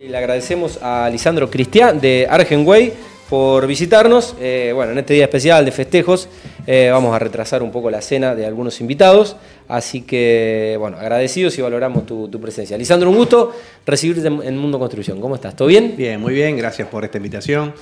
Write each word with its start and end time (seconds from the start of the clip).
Le 0.00 0.16
agradecemos 0.16 0.78
a 0.80 1.08
Lisandro 1.10 1.50
Cristian 1.50 2.00
de 2.00 2.24
Argenway 2.30 2.92
por 3.28 3.66
visitarnos. 3.66 4.36
Eh, 4.38 4.70
bueno, 4.72 4.92
en 4.92 4.98
este 4.98 5.14
día 5.14 5.24
especial 5.24 5.64
de 5.64 5.72
festejos 5.72 6.28
eh, 6.68 6.88
vamos 6.92 7.12
a 7.12 7.18
retrasar 7.18 7.64
un 7.64 7.72
poco 7.72 7.90
la 7.90 8.00
cena 8.00 8.36
de 8.36 8.46
algunos 8.46 8.80
invitados. 8.80 9.34
Así 9.66 10.02
que, 10.02 10.76
bueno, 10.78 10.98
agradecidos 10.98 11.58
y 11.58 11.62
valoramos 11.62 12.06
tu, 12.06 12.30
presencia. 12.40 12.78
Lisandro, 12.78 13.10
un 13.10 13.16
gusto 13.16 13.52
recibirte 13.84 14.24
en 14.28 14.56
Mundo 14.56 14.78
Construcción. 14.78 15.20
¿Cómo 15.20 15.34
estás? 15.34 15.56
¿Todo 15.56 15.66
bien? 15.66 15.96
Bien, 15.96 16.20
muy 16.20 16.32
bien. 16.32 16.56
Gracias 16.56 16.86
por 16.86 17.04
esta 17.04 17.16
invitación 17.16 17.74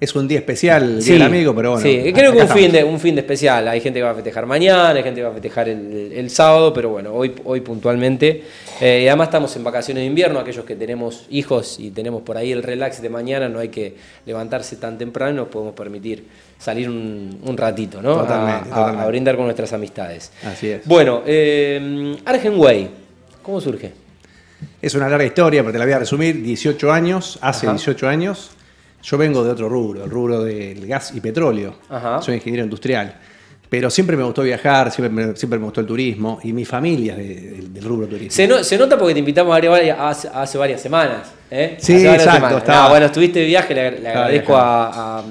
es 0.00 0.14
un 0.14 0.26
día 0.26 0.38
especial, 0.38 1.02
Día 1.02 1.14
del 1.14 1.22
Amigo, 1.22 1.54
pero 1.54 1.72
bueno. 1.72 1.86
Sí, 1.86 2.12
creo 2.12 2.32
que 2.32 2.42
un 2.42 2.48
fin, 2.48 2.72
de, 2.72 2.82
un 2.82 2.98
fin 2.98 3.14
de 3.14 3.20
especial. 3.20 3.68
Hay 3.68 3.80
gente 3.80 4.00
que 4.00 4.02
va 4.02 4.10
a 4.10 4.14
festejar 4.14 4.44
mañana, 4.44 4.90
hay 4.90 5.02
gente 5.02 5.20
que 5.20 5.24
va 5.24 5.30
a 5.30 5.34
festejar 5.34 5.68
el, 5.68 6.30
sábado, 6.30 6.72
pero 6.72 6.90
bueno, 6.90 7.12
hoy, 7.12 7.32
hoy 7.44 7.60
puntualmente. 7.60 8.42
Eh, 8.80 9.02
y 9.04 9.08
además 9.08 9.28
estamos 9.28 9.54
en 9.56 9.62
vacaciones 9.62 10.02
de 10.02 10.06
invierno, 10.06 10.40
aquellos 10.40 10.64
que 10.64 10.74
tenemos 10.74 11.26
hijos 11.30 11.78
y 11.78 11.90
tenemos 11.90 12.22
por 12.22 12.36
ahí 12.36 12.50
el 12.50 12.62
relax 12.62 13.00
de 13.00 13.08
mañana, 13.08 13.48
no 13.48 13.60
hay 13.60 13.68
que 13.68 13.94
levantarse 14.26 14.76
tan 14.76 14.98
temprano, 14.98 15.36
nos 15.36 15.48
podemos 15.48 15.74
permitir 15.74 16.24
salir 16.58 16.88
un, 16.88 17.56
ratito, 17.56 18.02
¿no? 18.02 18.18
a, 18.20 19.06
brindar 19.06 19.36
con 19.36 19.44
nuestras 19.44 19.72
amistades. 19.72 20.32
Así 20.44 20.70
es. 20.70 20.86
Bueno, 20.86 21.22
eh, 21.24 22.16
Argenway, 22.24 22.90
¿cómo 23.42 23.60
surge? 23.60 23.92
Es 24.82 24.94
una 24.94 25.08
larga 25.08 25.24
historia, 25.24 25.62
pero 25.62 25.72
te 25.72 25.78
la 25.78 25.84
voy 25.84 25.94
a 25.94 25.98
resumir. 26.00 26.42
18 26.42 26.92
años, 26.92 27.38
hace 27.40 27.68
18 27.68 28.08
años 28.08 28.50
yo 29.04 29.18
vengo 29.18 29.44
de 29.44 29.50
otro 29.50 29.68
rubro, 29.68 30.04
el 30.04 30.10
rubro 30.10 30.42
del 30.42 30.86
gas 30.86 31.12
y 31.14 31.20
petróleo. 31.20 31.74
Soy 32.20 32.36
ingeniero 32.36 32.64
industrial. 32.64 33.14
Pero 33.68 33.90
siempre 33.90 34.16
me 34.16 34.22
gustó 34.22 34.42
viajar, 34.42 34.90
siempre 34.90 35.26
me, 35.26 35.36
siempre 35.36 35.58
me 35.58 35.64
gustó 35.64 35.80
el 35.80 35.86
turismo 35.86 36.38
y 36.42 36.52
mi 36.52 36.64
familia 36.64 37.16
es 37.18 37.72
del 37.74 37.84
rubro 37.84 38.06
turismo. 38.06 38.30
Se, 38.62 38.78
nota 38.78 38.96
porque 38.96 39.14
te 39.14 39.18
invitamos 39.18 39.58
hace, 39.58 40.58
varias 40.58 40.80
semanas. 40.80 41.32
¿eh? 41.50 41.76
Sí, 41.78 42.06
exacto. 42.06 42.62
bueno, 42.88 43.06
estuviste 43.06 43.40
de 43.40 43.46
viaje, 43.46 43.74
le, 43.74 44.08
agradezco 44.08 44.56
a, 44.56 45.22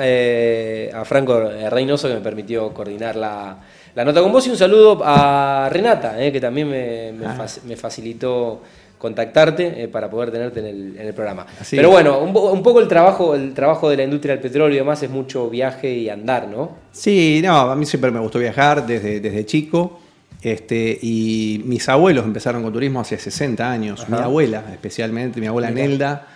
eh, 0.00 0.92
a, 0.94 1.04
Franco 1.04 1.50
Reynoso 1.70 2.08
que 2.08 2.14
me 2.14 2.20
permitió 2.20 2.72
coordinar 2.72 3.16
la, 3.16 3.56
nota 3.96 4.20
con 4.20 4.30
vos 4.30 4.46
y 4.46 4.50
un 4.50 4.56
saludo 4.56 5.00
a 5.04 5.68
Renata, 5.72 6.22
eh, 6.22 6.30
que 6.30 6.40
también 6.40 6.68
me, 6.68 7.26
ah. 7.26 7.46
me 7.64 7.76
facilitó 7.76 8.60
contactarte 8.98 9.84
eh, 9.84 9.88
para 9.88 10.10
poder 10.10 10.30
tenerte 10.30 10.60
en 10.60 10.96
el, 10.98 11.14
programa. 11.14 11.46
Pero 11.70 11.90
bueno, 11.90 12.18
un, 12.18 12.62
poco 12.62 12.80
el 12.80 12.88
trabajo, 12.88 13.34
el 13.34 13.54
trabajo 13.54 13.90
de 13.90 13.96
la 13.98 14.04
industria 14.04 14.34
del 14.34 14.42
petróleo 14.42 14.74
y 14.74 14.78
demás 14.78 15.02
es 15.02 15.10
mucho 15.10 15.48
viaje 15.50 15.92
y 15.92 16.08
andar, 16.08 16.48
¿no? 16.48 16.76
Sí, 16.92 17.40
no, 17.44 17.56
a 17.56 17.76
mí 17.76 17.86
siempre 17.86 18.10
me 18.10 18.20
gustó 18.20 18.38
viajar 18.38 18.86
desde, 18.86 19.20
desde 19.20 19.44
chico. 19.44 20.00
Este, 20.42 20.98
y 21.02 21.62
mis 21.64 21.88
abuelos 21.88 22.24
empezaron 22.24 22.62
con 22.62 22.72
turismo 22.72 23.00
hace 23.00 23.18
60 23.18 23.70
años. 23.70 24.08
Mi 24.08 24.16
abuela, 24.16 24.64
especialmente, 24.72 25.40
mi 25.40 25.46
abuela 25.46 25.70
Nelda, 25.70 26.26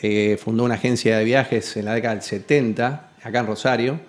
eh, 0.00 0.36
fundó 0.42 0.64
una 0.64 0.74
agencia 0.74 1.18
de 1.18 1.24
viajes 1.24 1.76
en 1.76 1.84
la 1.84 1.94
década 1.94 2.14
del 2.14 2.24
70, 2.24 3.10
acá 3.22 3.38
en 3.38 3.46
Rosario. 3.46 4.00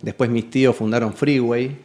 Después 0.00 0.30
mis 0.30 0.50
tíos 0.50 0.74
fundaron 0.74 1.12
Freeway, 1.12 1.76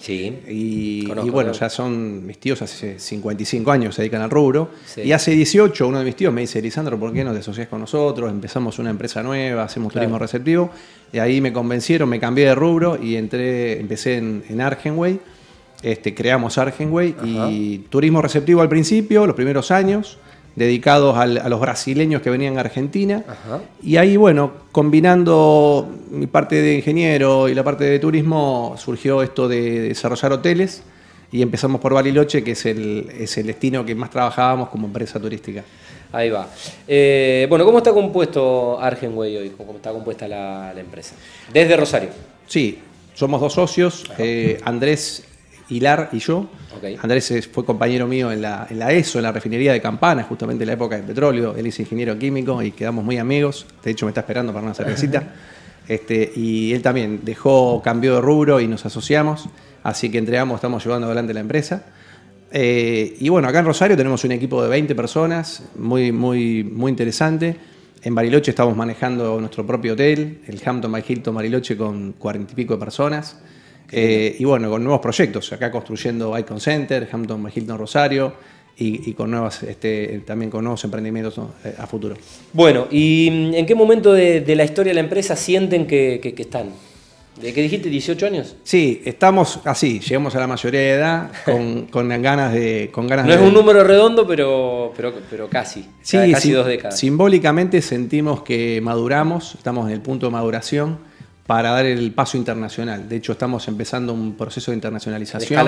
Sí. 0.00 0.38
Y, 0.46 1.06
bueno, 1.30 1.52
ya 1.52 1.68
son 1.68 2.24
mis 2.24 2.38
tíos 2.38 2.62
hace 2.62 2.98
55 2.98 3.70
años 3.72 3.94
se 3.94 4.02
dedican 4.02 4.22
al 4.22 4.30
rubro. 4.30 4.70
Y 4.96 5.10
hace 5.12 5.32
18 5.32 5.88
uno 5.88 5.98
de 5.98 6.04
mis 6.04 6.14
tíos 6.14 6.32
me 6.32 6.42
dice, 6.42 6.62
Lisandro, 6.62 6.98
¿por 6.98 7.12
qué 7.12 7.24
no 7.24 7.32
te 7.32 7.40
asocias 7.40 7.66
con 7.68 7.80
nosotros? 7.80 8.30
Empezamos 8.30 8.78
una 8.78 8.90
empresa 8.90 9.22
nueva, 9.22 9.64
hacemos 9.64 9.92
turismo 9.92 10.18
receptivo. 10.18 10.70
Y 11.12 11.18
ahí 11.18 11.40
me 11.40 11.52
convencieron, 11.52 12.08
me 12.08 12.20
cambié 12.20 12.46
de 12.46 12.54
rubro 12.54 13.02
y 13.02 13.16
entré, 13.16 13.80
empecé 13.80 14.18
en, 14.18 14.44
en 14.48 14.60
Argenway. 14.60 15.18
Este, 15.82 16.14
creamos 16.14 16.56
Argenway 16.56 17.14
y 17.50 17.78
turismo 17.90 18.22
receptivo 18.22 18.60
al 18.62 18.68
principio, 18.68 19.26
los 19.26 19.36
primeros 19.36 19.70
años 19.70 20.18
dedicados 20.56 21.16
a 21.16 21.26
los 21.26 21.60
brasileños 21.60 22.22
que 22.22 22.30
venían 22.30 22.56
a 22.56 22.62
Argentina. 22.62 23.22
Y 23.82 23.98
ahí, 23.98 24.16
bueno, 24.16 24.52
combinando 24.72 25.88
mi 26.10 26.26
parte 26.26 26.62
de 26.62 26.74
ingeniero 26.74 27.48
y 27.48 27.54
la 27.54 27.62
parte 27.62 27.84
de 27.84 27.98
turismo, 27.98 28.74
surgió 28.78 29.22
esto 29.22 29.46
de 29.46 29.82
desarrollar 29.82 30.32
hoteles 30.32 30.82
y 31.30 31.42
empezamos 31.42 31.80
por 31.80 31.92
Bariloche, 31.92 32.42
que 32.42 32.52
es 32.52 32.64
el, 32.66 33.12
es 33.18 33.36
el 33.36 33.46
destino 33.46 33.84
que 33.84 33.94
más 33.94 34.10
trabajábamos 34.10 34.70
como 34.70 34.86
empresa 34.86 35.20
turística. 35.20 35.62
Ahí 36.12 36.30
va. 36.30 36.48
Eh, 36.88 37.46
bueno, 37.50 37.64
¿cómo 37.64 37.78
está 37.78 37.92
compuesto 37.92 38.80
Argenway 38.80 39.36
hoy? 39.36 39.50
¿Cómo 39.50 39.72
está 39.72 39.92
compuesta 39.92 40.26
la, 40.26 40.72
empresa? 40.76 41.14
Desde 41.52 41.76
Rosario. 41.76 42.08
Sí, 42.46 42.78
somos 43.12 43.40
dos 43.40 43.52
socios, 43.52 44.04
eh, 44.18 44.58
Andrés 44.64 45.24
Hilar 45.68 46.10
y 46.12 46.18
yo. 46.18 46.48
Andrés 47.02 47.48
fue 47.52 47.64
compañero 47.64 48.06
mío 48.06 48.30
en 48.30 48.42
la, 48.42 48.66
ESO, 48.92 49.18
en 49.18 49.24
la 49.24 49.32
refinería 49.32 49.72
de 49.72 49.80
Campana, 49.80 50.22
justamente 50.22 50.64
en 50.64 50.68
la 50.68 50.74
época 50.74 50.96
del 50.96 51.04
petróleo. 51.04 51.54
Él 51.56 51.66
es 51.66 51.78
ingeniero 51.80 52.18
químico 52.18 52.62
y 52.62 52.72
quedamos 52.72 53.04
muy 53.04 53.18
amigos. 53.18 53.66
De 53.82 53.90
hecho, 53.90 54.06
me 54.06 54.10
está 54.10 54.20
esperando 54.20 54.52
para 54.52 54.64
una 54.64 54.74
cervecita. 54.74 55.34
este, 55.88 56.32
y 56.36 56.72
él 56.72 56.82
también 56.82 57.20
dejó, 57.22 57.82
cambió 57.82 58.16
de 58.16 58.20
rubro 58.20 58.60
y 58.60 58.68
nos 58.68 58.86
asociamos. 58.86 59.48
Así 59.82 60.10
que 60.10 60.18
entre 60.18 60.38
ambos 60.38 60.56
estamos 60.56 60.84
llevando 60.84 61.06
adelante 61.06 61.34
la 61.34 61.40
empresa. 61.40 61.86
Eh, 62.52 63.16
y 63.18 63.28
bueno, 63.28 63.48
acá 63.48 63.58
en 63.58 63.66
Rosario 63.66 63.96
tenemos 63.96 64.22
un 64.24 64.32
equipo 64.32 64.62
de 64.62 64.68
20 64.68 64.94
personas, 64.94 65.62
muy, 65.76 66.12
muy, 66.12 66.64
muy 66.64 66.90
interesante. 66.90 67.56
En 68.02 68.14
Bariloche 68.14 68.50
estamos 68.50 68.76
manejando 68.76 69.40
nuestro 69.40 69.66
propio 69.66 69.94
hotel, 69.94 70.40
el 70.46 70.60
Hampton 70.64 70.92
by 70.92 71.04
Hilton 71.06 71.34
Bariloche, 71.34 71.76
con 71.76 72.12
cuarenta 72.12 72.52
y 72.52 72.56
pico 72.56 72.74
de 72.74 72.80
personas. 72.80 73.38
Eh, 73.90 74.36
y 74.38 74.44
bueno, 74.44 74.70
con 74.70 74.82
nuevos 74.82 75.00
proyectos, 75.00 75.52
acá 75.52 75.70
construyendo 75.70 76.36
Icon 76.38 76.60
Center, 76.60 77.08
Hampton 77.10 77.50
Hilton 77.54 77.78
Rosario 77.78 78.34
y, 78.78 79.14
con 79.14 79.30
nuevas, 79.30 79.62
este, 79.62 80.22
también 80.26 80.50
con 80.50 80.62
nuevos 80.62 80.84
emprendimientos 80.84 81.38
eh, 81.64 81.74
a 81.78 81.86
futuro. 81.86 82.16
Bueno, 82.52 82.88
¿y 82.90 83.28
mm, 83.30 83.54
en 83.54 83.66
qué 83.66 83.74
momento 83.74 84.12
de, 84.12 84.44
la 84.54 84.64
historia 84.64 84.90
de 84.90 84.94
la 84.94 85.00
empresa 85.00 85.34
sienten 85.34 85.86
que, 85.86 86.34
están? 86.36 86.70
¿De 87.40 87.52
qué 87.52 87.62
dijiste? 87.62 87.90
¿18 87.90 88.26
años? 88.26 88.56
Sí, 88.64 89.02
estamos 89.04 89.60
así, 89.64 90.00
llegamos 90.00 90.34
a 90.36 90.40
la 90.40 90.46
mayoría 90.46 90.80
de 90.80 90.90
edad 90.90 91.30
con, 91.90 92.08
ganas 92.22 92.52
de... 92.52 92.90
Con 92.92 93.06
ganas 93.06 93.26
no 93.26 93.32
es 93.32 93.40
un 93.40 93.54
número 93.54 93.82
redondo, 93.84 94.26
pero, 94.26 94.92
pero, 94.96 95.14
pero 95.30 95.48
casi, 95.48 95.86
sí, 96.02 96.18
casi 96.30 96.52
dos 96.52 96.66
décadas. 96.66 96.98
Simbólicamente 96.98 97.80
sentimos 97.80 98.42
que 98.42 98.80
maduramos, 98.82 99.54
estamos 99.54 99.86
en 99.86 99.94
el 99.94 100.00
punto 100.00 100.26
de 100.26 100.32
maduración 100.32 100.98
para 101.46 101.70
dar 101.70 101.86
el 101.86 102.12
paso 102.12 102.36
internacional. 102.36 103.08
De 103.08 103.16
hecho, 103.16 103.32
estamos 103.32 103.66
empezando 103.68 104.12
un 104.12 104.36
proceso 104.36 104.70
de 104.70 104.76
internacionalización. 104.76 105.66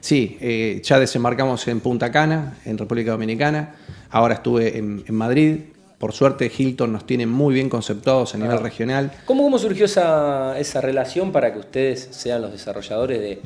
Sí, 0.00 0.38
eh, 0.40 0.80
ya 0.84 1.00
desembarcamos 1.00 1.66
en 1.66 1.80
Punta 1.80 2.12
Cana, 2.12 2.58
en 2.64 2.78
República 2.78 3.10
Dominicana. 3.10 3.74
Ahora 4.10 4.34
estuve 4.34 4.78
en, 4.78 5.04
Madrid. 5.08 5.56
Por 5.98 6.12
suerte, 6.12 6.50
Hilton 6.56 6.92
nos 6.92 7.04
tiene 7.04 7.26
muy 7.26 7.54
bien 7.54 7.68
conceptuados 7.68 8.34
a 8.34 8.38
nivel 8.38 8.60
regional. 8.60 9.12
¿Cómo, 9.24 9.42
cómo 9.42 9.58
surgió 9.58 9.86
esa, 9.86 10.56
esa, 10.56 10.80
relación 10.80 11.32
para 11.32 11.52
que 11.52 11.58
ustedes 11.58 12.08
sean 12.12 12.42
los 12.42 12.52
desarrolladores 12.52 13.18
de, 13.18 13.40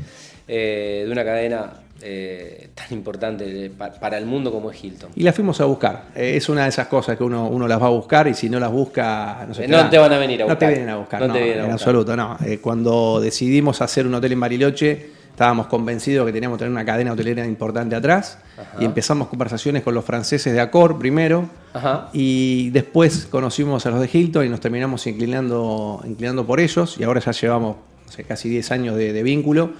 eh, 0.48 1.04
de 1.06 1.10
una 1.10 1.24
cadena 1.24 1.72
eh, 2.04 2.70
tan 2.74 2.86
importante 2.90 3.70
para 4.00 4.18
el 4.18 4.26
mundo 4.26 4.50
como 4.50 4.70
es 4.70 4.82
Hilton. 4.82 5.10
Y 5.14 5.22
la 5.22 5.32
fuimos 5.32 5.60
a 5.60 5.66
buscar. 5.66 6.06
Eh, 6.16 6.34
es 6.36 6.48
una 6.48 6.64
de 6.64 6.70
esas 6.70 6.88
cosas 6.88 7.16
que 7.16 7.22
uno, 7.22 7.48
uno 7.48 7.68
las 7.68 7.80
va 7.80 7.86
a 7.86 7.90
buscar 7.90 8.26
y 8.26 8.34
si 8.34 8.50
no 8.50 8.58
las 8.58 8.72
busca... 8.72 9.46
No, 9.68 9.82
no 9.82 9.90
te 9.90 9.98
van 9.98 10.12
a 10.12 10.18
venir 10.18 10.42
a 10.42 10.46
buscar. 10.46 10.62
No 10.62 10.66
te 10.66 10.74
vienen 10.74 10.88
a 10.88 10.96
buscar, 10.96 11.28
no, 11.28 11.36
en 11.36 11.70
absoluto, 11.70 12.16
no. 12.16 12.36
Eh, 12.44 12.58
cuando 12.58 13.20
decidimos 13.20 13.80
hacer 13.82 14.06
un 14.06 14.14
hotel 14.14 14.32
en 14.32 14.40
Bariloche, 14.40 15.10
estábamos 15.30 15.68
convencidos 15.68 16.26
que 16.26 16.32
teníamos 16.32 16.58
que 16.58 16.64
tener 16.64 16.72
una 16.72 16.84
cadena 16.84 17.12
hotelera 17.12 17.46
importante 17.46 17.94
atrás 17.94 18.38
y 18.78 18.84
empezamos 18.84 19.28
conversaciones 19.28 19.82
con 19.82 19.94
los 19.94 20.04
franceses 20.04 20.52
de 20.52 20.60
Accor 20.60 20.98
primero 20.98 21.48
y 22.12 22.70
después 22.70 23.26
conocimos 23.30 23.86
a 23.86 23.90
los 23.90 24.00
de 24.00 24.10
Hilton 24.12 24.44
y 24.44 24.48
nos 24.48 24.60
terminamos 24.60 25.06
inclinando, 25.06 26.02
inclinando 26.04 26.44
por 26.46 26.60
ellos 26.60 26.96
y 26.98 27.04
ahora 27.04 27.20
ya 27.20 27.32
llevamos 27.32 27.76
casi 28.28 28.48
10 28.48 28.72
años 28.72 28.96
de 28.96 29.22
vínculo 29.22 29.70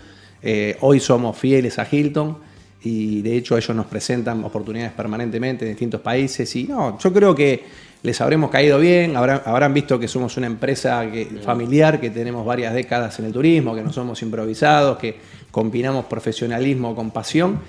eh, 0.43 0.77
hoy 0.81 1.01
somos 1.01 1.37
fieles 1.37 1.79
a 1.79 1.87
Hilton 1.91 2.37
y 2.85 3.23
de 3.23 3.37
hecho 3.37 3.57
ellos 3.57 3.77
nos 3.77 3.87
presentan 3.87 4.45
oportunidades 4.45 4.93
permanentemente 4.93 5.65
en 5.65 5.73
distintos 5.73 6.01
países 6.01 6.55
y 6.57 6.65
no, 6.65 6.99
yo 6.99 7.13
creo 7.13 7.35
que 7.35 7.65
les 8.03 8.21
habremos 8.21 8.51
caído 8.51 8.81
bien, 8.81 9.17
habrán, 9.17 9.73
visto 9.73 9.99
que 9.99 10.09
somos 10.09 10.37
una 10.37 10.49
empresa 10.49 11.09
familiar, 11.45 12.01
que 12.01 12.11
tenemos 12.11 12.45
varias 12.45 12.75
décadas 12.75 13.17
en 13.21 13.27
el 13.27 13.33
turismo, 13.33 13.77
que 13.77 13.83
no 13.83 13.93
somos 13.93 14.21
improvisados, 14.23 14.99
que 14.99 15.17
combinamos 15.53 16.07
profesionalismo 16.07 16.97
con 16.97 17.13
pasión. 17.13 17.61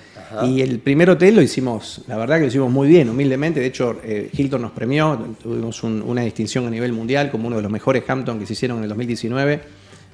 Y 0.43 0.61
el 0.61 0.79
primer 0.79 1.11
hotel 1.11 1.35
lo 1.35 1.41
hicimos, 1.43 2.01
la 2.07 2.17
verdad 2.17 2.37
que 2.37 2.41
lo 2.41 2.47
hicimos 2.47 2.71
muy 2.71 2.87
bien, 2.87 3.09
humildemente. 3.09 3.59
De 3.59 3.67
hecho, 3.67 3.99
eh, 4.03 4.31
Hilton 4.33 4.63
nos 4.63 4.71
premió, 4.71 5.35
tuvimos 5.41 5.83
una 5.83 6.23
distinción 6.23 6.65
a 6.65 6.71
nivel 6.71 6.93
mundial 6.93 7.29
como 7.29 7.45
uno 7.45 7.57
de 7.57 7.61
los 7.61 7.71
mejores 7.71 8.03
Hampton 8.07 8.39
que 8.39 8.47
se 8.47 8.53
hicieron 8.53 8.77
en 8.77 8.83
el 8.83 8.89
2019, 8.89 9.61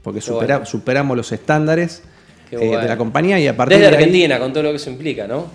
porque 0.03 0.19
superamos 0.19 1.15
los 1.15 1.31
estándares. 1.31 2.03
Eh, 2.51 2.77
de 2.77 2.87
la 2.87 2.97
compañía 2.97 3.39
y 3.39 3.47
a 3.47 3.55
partir 3.55 3.77
Desde 3.77 3.95
Argentina, 3.95 4.39
con 4.39 4.51
todo 4.51 4.63
lo 4.63 4.69
que 4.71 4.77
eso 4.77 4.89
implica, 4.89 5.27
¿no? 5.27 5.47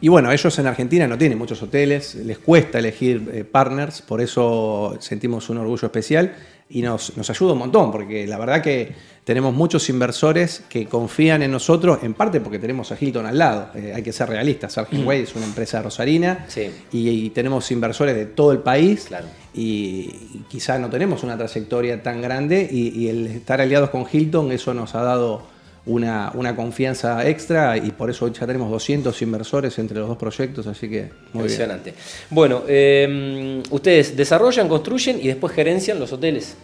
Y 0.00 0.08
bueno, 0.08 0.32
ellos 0.32 0.58
en 0.58 0.66
Argentina 0.66 1.06
no 1.06 1.16
tienen 1.16 1.38
muchos 1.38 1.62
hoteles, 1.62 2.16
les 2.16 2.38
cuesta 2.38 2.80
elegir 2.80 3.30
eh, 3.32 3.44
partners, 3.44 4.02
por 4.02 4.20
eso 4.20 4.96
sentimos 4.98 5.48
un 5.48 5.58
orgullo 5.58 5.86
especial 5.86 6.34
y 6.68 6.82
nos, 6.82 7.16
nos, 7.16 7.30
ayuda 7.30 7.52
un 7.52 7.60
montón, 7.60 7.92
porque 7.92 8.26
la 8.26 8.36
verdad 8.36 8.60
que 8.60 8.92
tenemos 9.22 9.54
muchos 9.54 9.88
inversores 9.88 10.64
que 10.68 10.86
confían 10.86 11.42
en 11.42 11.52
nosotros, 11.52 12.00
en 12.02 12.14
parte 12.14 12.40
porque 12.40 12.58
tenemos 12.58 12.90
a 12.90 12.96
Hilton 13.00 13.26
al 13.26 13.38
lado, 13.38 13.68
eh, 13.76 13.92
hay 13.94 14.02
que 14.02 14.12
ser 14.12 14.28
realistas, 14.28 14.72
Sargent 14.72 15.06
Way 15.06 15.22
es 15.22 15.36
una 15.36 15.46
empresa 15.46 15.80
rosarina 15.80 16.46
y, 16.90 17.30
tenemos 17.30 17.70
inversores 17.70 18.16
de 18.16 18.26
todo 18.26 18.50
el 18.50 18.58
país 18.58 19.06
y, 19.54 20.42
quizá 20.48 20.80
no 20.80 20.90
tenemos 20.90 21.22
una 21.22 21.38
trayectoria 21.38 22.02
tan 22.02 22.20
grande 22.20 22.68
y 22.68 23.06
el 23.06 23.28
estar 23.28 23.60
aliados 23.60 23.90
con 23.90 24.04
Hilton, 24.10 24.50
eso 24.50 24.74
nos 24.74 24.96
ha 24.96 25.02
dado 25.02 25.52
una, 25.86 26.30
una, 26.34 26.54
confianza 26.54 27.28
extra 27.28 27.76
y 27.76 27.90
por 27.90 28.08
eso 28.08 28.28
ya 28.28 28.46
tenemos 28.46 28.70
200 28.70 29.20
inversores 29.22 29.78
entre 29.78 29.98
los 29.98 30.08
dos 30.08 30.16
proyectos, 30.16 30.66
así 30.66 30.88
que 30.88 31.10
muy 31.32 31.42
Impresionante. 31.42 31.94
Bueno, 32.30 32.62
em, 32.68 33.62
ustedes 33.70 34.16
desarrollan, 34.16 34.68
construyen 34.68 35.18
y 35.20 35.26
después 35.26 35.52
gerencian 35.52 35.98
los 35.98 36.12
hoteles. 36.12 36.56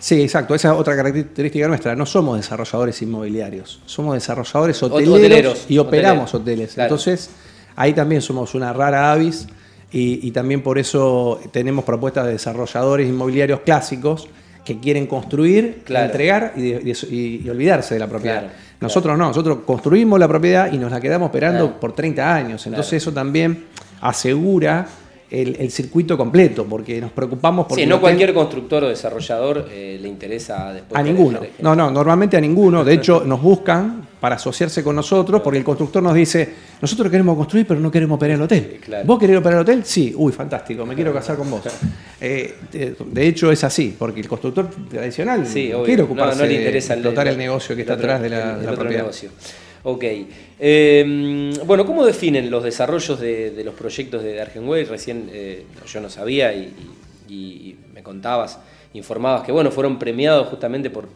Sí, 0.00 0.20
exacto. 0.20 0.54
Esa 0.54 0.72
es 0.72 0.80
otra 0.80 0.96
característica 0.96 1.68
nuestra. 1.68 1.94
No 1.94 2.06
somos 2.06 2.36
desarrolladores 2.36 3.00
inmobiliarios, 3.02 3.80
somos 3.86 4.14
desarrolladores 4.14 4.82
hoteleros, 4.82 5.66
y 5.68 5.78
operamos 5.78 6.34
hoteles. 6.34 6.76
Entonces, 6.76 7.30
ahí 7.76 7.92
también 7.92 8.20
somos 8.20 8.54
una 8.54 8.72
rara 8.72 9.12
avis 9.12 9.46
y, 9.92 10.30
también 10.30 10.62
por 10.62 10.78
eso 10.78 11.38
tenemos 11.52 11.84
propuestas 11.84 12.26
de 12.26 12.32
desarrolladores 12.32 13.08
inmobiliarios 13.08 13.60
clásicos 13.60 14.28
que 14.64 14.78
quieren 14.78 15.06
construir, 15.06 15.82
entregar 15.88 16.54
y, 16.56 17.48
olvidarse 17.48 17.94
de 17.94 18.00
la 18.00 18.06
propiedad. 18.06 18.44
nosotros 18.80 19.18
no, 19.18 19.26
nosotros 19.26 19.58
construimos 19.66 20.18
la 20.18 20.28
propiedad 20.28 20.72
y 20.72 20.78
nos 20.78 20.90
la 20.90 21.00
quedamos 21.00 21.26
esperando 21.26 21.78
por 21.80 21.92
30 21.94 22.34
años. 22.34 22.66
Entonces 22.66 22.94
eso 22.94 23.12
también 23.12 23.64
asegura 24.00 24.86
el, 25.30 25.70
circuito 25.70 26.16
completo, 26.16 26.66
porque 26.66 27.00
nos 27.00 27.10
preocupamos 27.10 27.66
por... 27.66 27.78
Sí, 27.78 27.86
no 27.86 28.00
cualquier 28.00 28.34
constructor 28.34 28.84
o 28.84 28.88
desarrollador 28.88 29.66
eh, 29.70 29.98
le 30.00 30.08
interesa 30.08 30.72
después... 30.72 30.98
A 30.98 31.02
ninguno. 31.02 31.40
No, 31.60 31.74
no, 31.74 31.90
normalmente 31.90 32.36
a 32.36 32.40
ninguno. 32.40 32.84
De 32.84 32.92
hecho, 32.94 33.22
nos 33.24 33.40
buscan 33.40 34.06
para 34.22 34.36
asociarse 34.36 34.84
con 34.84 34.94
nosotros, 34.94 35.40
porque 35.42 35.58
el 35.58 35.64
constructor 35.64 36.00
nos 36.00 36.14
dice, 36.14 36.48
nosotros 36.80 37.10
queremos 37.10 37.36
construir, 37.36 37.66
pero 37.66 37.80
no 37.80 37.90
queremos 37.90 38.14
operar 38.14 38.36
el 38.36 38.42
hotel. 38.42 38.78
¿Vos 39.04 39.18
querés 39.18 39.36
operar 39.36 39.54
el 39.54 39.62
hotel? 39.62 39.84
Sí. 39.84 40.14
Uy, 40.16 40.30
fantástico, 40.32 40.86
me 40.86 40.94
quiero 40.94 41.12
casar 41.12 41.36
con 41.36 41.50
vos. 41.50 41.62
Eh, 42.20 42.54
de 42.70 43.26
hecho, 43.26 43.50
es 43.50 43.64
así, 43.64 43.96
porque 43.98 44.20
el 44.20 44.28
constructor 44.28 44.70
tradicional 44.88 45.44
quiere 45.52 46.02
ocuparse 46.02 46.40
no, 46.40 46.46
le 46.46 46.54
interesa 46.54 46.94
de 46.94 47.30
el, 47.30 47.36
negocio 47.36 47.74
que 47.74 47.82
está 47.82 47.94
atrás 47.94 48.22
de 48.22 48.30
la, 48.30 48.56
de 48.58 48.64
la 48.64 48.74
propiedad. 48.76 49.02
Negocio. 49.02 49.30
Ok. 49.82 50.04
Em, 50.60 51.52
bueno, 51.66 51.84
¿cómo 51.84 52.06
definen 52.06 52.48
los 52.48 52.62
desarrollos 52.62 53.18
de, 53.18 53.60
los 53.64 53.74
proyectos 53.74 54.22
de 54.22 54.40
Argenway? 54.40 54.84
Recién 54.84 55.28
eh, 55.32 55.64
yo 55.92 56.00
no 56.00 56.08
sabía 56.08 56.54
y, 56.54 57.76
me 57.92 58.04
contabas, 58.04 58.60
informabas 58.94 59.42
que 59.42 59.52
bueno, 59.52 59.70
fueron 59.70 59.98
premiados 59.98 60.48
justamente 60.48 60.90
por, 60.90 61.08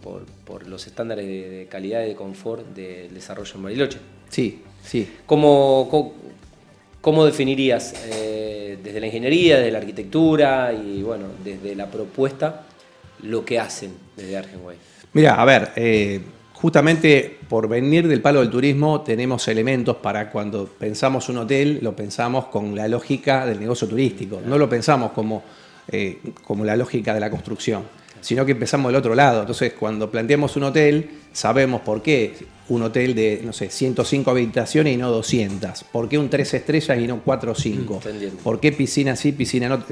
los 0.67 0.87
estándares 0.87 1.26
de, 1.26 1.67
calidad 1.70 2.05
y 2.05 2.08
de 2.08 2.14
confort 2.14 2.67
del 2.75 3.12
desarrollo 3.12 3.52
en 3.56 3.62
Bariloche. 3.62 3.99
Sí, 4.28 4.62
sí. 4.82 5.08
¿Cómo, 5.26 6.12
cómo, 7.00 7.25
definirías 7.25 7.94
eh, 8.06 8.78
desde 8.82 9.00
la 9.00 9.06
ingeniería, 9.06 9.58
desde 9.58 9.70
la 9.70 9.78
arquitectura 9.78 10.73
y 10.73 11.02
bueno, 11.02 11.26
desde 11.44 11.75
la 11.75 11.87
propuesta 11.87 12.67
lo 13.23 13.44
que 13.44 13.58
hacen 13.58 13.93
desde 14.17 14.37
Argenway? 14.37 14.76
Mira, 15.12 15.40
a 15.40 15.44
ver, 15.44 15.70
eh, 15.76 16.20
justamente 16.52 17.38
por 17.49 17.69
venir 17.69 18.08
del 18.08 18.20
palo 18.20 18.40
del 18.40 18.50
turismo 18.50 19.02
tenemos 19.02 19.46
elementos 19.49 19.96
para 19.96 20.31
cuando 20.31 20.67
pensamos 20.67 21.28
un 21.28 21.38
hotel, 21.38 21.78
lo 21.82 21.94
pensamos 21.94 22.46
con 22.46 22.75
la 22.75 22.88
lógica 22.88 23.46
del 23.46 23.61
negocio 23.61 23.87
turístico, 23.87 24.40
no 24.44 24.58
lo 24.58 24.69
pensamos 24.69 25.12
como, 25.12 25.43
eh, 25.88 26.19
como 26.44 26.65
la 26.65 26.77
lógica 26.77 27.15
de 27.15 27.21
la 27.21 27.31
construcción, 27.31 27.85
sino 28.21 28.44
que 28.44 28.53
empezamos 28.53 28.91
del 28.91 28.97
otro 28.97 29.15
lado. 29.15 29.41
Entonces, 29.41 29.73
cuando 29.73 30.11
planteamos 30.11 30.56
un 30.56 30.65
hotel, 30.65 31.11
sabemos 31.33 31.83
por 31.83 32.03
qué 32.03 32.35
un 32.69 32.83
hotel 32.83 33.15
de, 33.15 33.41
no 33.44 33.53
sé, 33.53 33.71
105 33.71 34.31
habitaciones 34.31 34.94
y 34.94 34.97
no 34.97 35.11
200, 35.11 35.85
por 35.85 36.09
qué 36.09 36.19
un 36.19 36.29
3 36.29 36.55
estrellas 36.55 36.99
y 36.99 37.06
no 37.06 37.21
4 37.23 37.53
o 37.53 37.55
5, 37.55 38.00
mm, 38.05 38.37
por 38.43 38.59
qué 38.59 38.73
piscina 38.73 39.15
sí, 39.15 39.31
piscina 39.31 39.69
no. 39.69 39.85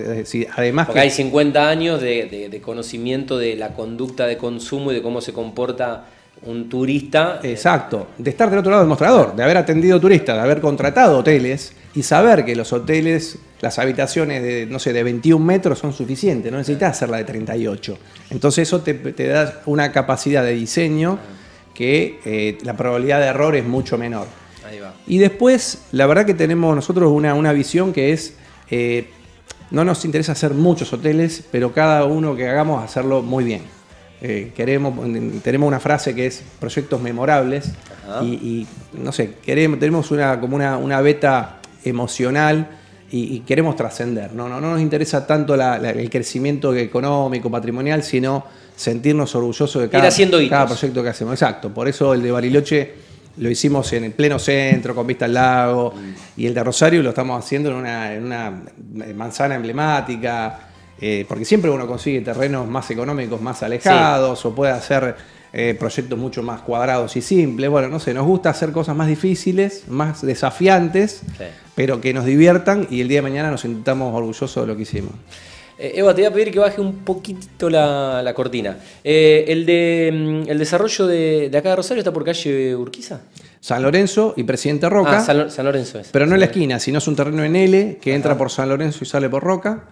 además 0.57 0.87
Porque 0.87 1.01
hay 1.01 1.11
50 1.11 1.69
años 1.69 2.01
de 2.01 2.61
conocimiento 2.65 3.39
de 3.39 3.55
la 3.55 3.75
conducta 3.75 4.27
de 4.27 4.37
consumo 4.37 4.91
y 4.91 4.97
de 4.97 5.03
cómo 5.03 5.21
se 5.21 5.33
comporta 5.33 6.07
un 6.43 6.69
turista. 6.69 7.41
Exacto, 7.43 8.09
de 8.19 8.31
estar 8.31 8.51
del 8.51 8.59
otro 8.59 8.71
lado 8.71 8.83
del 8.83 8.89
mostrador, 8.89 9.35
de 9.35 9.43
haber 9.43 9.57
atendido 9.57 10.01
turistas, 10.01 10.37
de 10.37 10.43
haber 10.43 10.61
contratado 10.61 11.19
hoteles 11.19 11.73
y 11.95 12.03
saber 12.03 12.45
que 12.45 12.57
los 12.57 12.73
hoteles, 12.73 13.39
las 13.61 13.79
habitaciones 13.79 14.43
de, 14.43 14.67
no 14.67 14.79
sé, 14.79 14.93
de 14.93 15.03
21 15.03 15.45
metros 15.45 15.79
son 15.79 15.93
suficientes, 15.93 16.51
no 16.51 16.59
necesitas 16.59 16.93
hacerla 16.93 17.19
de 17.19 17.25
38. 17.25 17.99
Entonces 18.31 18.69
eso 18.69 18.81
te, 18.83 18.95
da 19.29 19.63
una 19.67 19.93
capacidad 19.93 20.45
de 20.45 20.53
diseño 20.53 21.19
que 21.73 22.21
eh, 22.25 22.59
la 22.63 22.77
probabilidad 22.77 23.21
de 23.21 23.27
error 23.27 23.55
es 23.57 23.65
mucho 23.65 23.99
menor. 23.99 24.27
Ahí 24.69 24.81
va. 24.81 24.95
Y 25.07 25.19
después, 25.19 25.83
la 25.93 26.07
verdad 26.07 26.27
que 26.27 26.35
tenemos 26.35 26.75
nosotros 26.75 27.11
una, 27.13 27.35
una 27.35 27.53
visión 27.53 27.93
que 27.93 28.13
es, 28.13 28.35
eh, 28.71 29.09
no 29.71 29.85
nos 29.85 30.05
interesa 30.05 30.33
hacer 30.33 30.53
muchos 30.53 30.93
hoteles, 30.93 31.45
pero 31.51 31.73
cada 31.73 32.05
uno 32.05 32.37
que 32.37 32.49
hagamos 32.49 32.83
hacerlo 32.83 33.23
muy 33.23 33.45
bien. 33.45 33.63
Eh, 34.23 34.53
queremos, 34.57 34.95
tenemos 35.43 35.69
una 35.69 35.81
frase 35.81 36.15
que 36.15 36.27
es 36.27 36.43
proyectos 36.59 37.01
memorables 37.01 37.73
y, 38.23 38.67
no 38.93 39.13
sé, 39.13 39.35
queremos, 39.45 39.79
tenemos 39.79 40.11
una, 40.11 40.41
como 40.41 40.57
una, 40.57 41.01
beta 41.01 41.59
emocional 41.85 42.69
y, 43.11 43.41
queremos 43.41 43.77
trascender. 43.77 44.33
¿no? 44.33 44.49
No, 44.49 44.61
nos 44.61 44.81
interesa 44.81 45.27
tanto 45.27 45.55
el 45.55 46.11
crecimiento 46.11 46.75
económico, 46.75 47.51
patrimonial, 47.51 48.03
sino 48.03 48.45
sentirnos 48.75 49.35
orgullosos 49.35 49.83
de 49.83 49.89
cada, 49.89 50.11
cada 50.49 50.67
proyecto 50.67 51.03
que 51.03 51.09
hacemos. 51.09 51.35
Exacto, 51.35 51.73
por 51.73 51.89
eso 51.89 52.15
el 52.15 52.23
de 52.23 52.31
Bariloche 52.31 52.95
lo 53.37 53.51
hicimos 53.51 53.93
en 53.93 54.05
el 54.05 54.13
pleno 54.13 54.39
centro, 54.39 54.95
con 54.95 55.07
vista 55.07 55.25
al 55.25 55.35
lago, 55.35 55.93
mm. 55.95 56.41
y 56.41 56.47
el 56.47 56.55
de 56.55 56.63
Rosario 56.63 57.03
lo 57.03 57.11
estamos 57.11 57.45
haciendo 57.45 57.71
en 57.71 57.77
una, 57.77 58.15
en 58.15 58.25
una 58.25 58.63
manzana 59.15 59.57
emblemática 59.57 60.71
eh, 61.07 61.27
porque 61.29 61.45
siempre 61.45 61.71
uno 61.71 61.87
consigue 61.87 62.23
terrenos 62.23 62.67
más 62.67 62.91
económicos, 62.91 63.39
más 63.39 63.63
alejados, 63.63 64.47
o 64.47 64.55
puede 64.55 64.73
hacer 64.73 65.15
eh, 65.53 65.77
proyectos 65.79 66.19
mucho 66.19 66.43
más 66.43 66.63
cuadrados 66.63 67.15
y 67.17 67.21
simples. 67.21 67.69
Bueno, 67.69 67.89
no 67.89 68.01
sé, 68.01 68.15
nos 68.15 68.27
gusta 68.27 68.49
hacer 68.49 68.73
cosas 68.73 68.97
más 68.97 69.07
difíciles, 69.07 69.87
más 69.87 70.23
desafiantes, 70.23 71.21
pero 71.75 72.01
que 72.01 72.15
nos 72.15 72.25
diviertan 72.25 72.87
y 72.89 73.03
el 73.03 73.09
día 73.09 73.19
de 73.19 73.23
mañana 73.23 73.51
nos 73.51 73.61
sintamos 73.61 74.15
orgullosos 74.15 74.55
de 74.63 74.67
lo 74.67 74.77
que 74.77 74.85
hicimos. 74.85 75.13
Eh, 75.77 75.93
Eva, 75.97 76.15
te 76.15 76.23
voy 76.23 76.31
a 76.31 76.33
pedir 76.33 76.51
que 76.51 76.59
baje 76.59 76.81
un 76.81 77.05
poquito 77.05 77.69
la, 77.69 78.33
cortina. 78.35 78.79
el, 79.05 79.67
de, 79.67 80.11
mm, 80.11 80.49
el 80.51 80.59
desarrollo 80.59 81.07
de, 81.07 81.51
de 81.51 81.59
acá 81.59 81.69
de 81.69 81.77
Rosario 81.77 82.01
está 82.01 82.15
por 82.15 82.25
calle 82.25 82.75
Urquiza. 82.75 83.21
San 83.65 83.83
Lorenzo 83.83 84.35
y 84.37 84.43
Presidente 84.43 84.91
Roca. 84.91 85.21
Ah, 85.27 85.49
San, 85.49 85.65
Lorenzo 85.65 85.99
es. 85.99 86.09
Pero 86.09 86.27
no 86.27 86.35
en 86.35 86.41
la 86.41 86.47
esquina, 86.47 86.79
sino 86.79 86.99
es 86.99 87.09
un 87.09 87.17
terreno 87.17 87.43
en 87.43 87.57
L 87.57 87.97
que 87.99 88.15
entra 88.15 88.37
por 88.37 88.51
San 88.51 88.69
Lorenzo 88.69 88.99
y 89.05 89.07
sale 89.07 89.31
por 89.31 89.43
Roca. 89.43 89.89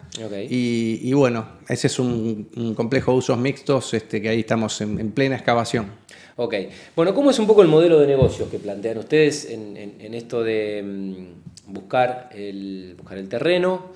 Y, 0.51 1.11
bueno, 1.15 1.47
ese 1.67 1.87
es 1.87 1.99
un, 1.99 2.75
complejo 2.77 3.13
de 3.13 3.17
usos 3.17 3.39
mixtos 3.39 3.95
este, 3.95 4.21
que 4.21 4.29
ahí 4.29 4.41
estamos 4.41 4.79
en, 4.83 5.11
plena 5.13 5.37
excavación. 5.37 5.87
Ok. 6.37 6.55
Bueno, 6.95 7.15
¿cómo 7.15 7.31
es 7.31 7.39
un 7.39 7.47
poco 7.47 7.63
el 7.63 7.69
modelo 7.69 7.99
de 7.99 8.07
negocio 8.07 8.51
que 8.51 8.59
plantean 8.59 8.99
ustedes 8.99 9.47
en, 9.47 10.13
esto 10.13 10.43
de 10.43 10.83
mm, 10.85 11.73
buscar, 11.73 12.29
el, 12.35 12.95
buscar 12.99 13.17
el 13.17 13.31
terreno, 13.31 13.87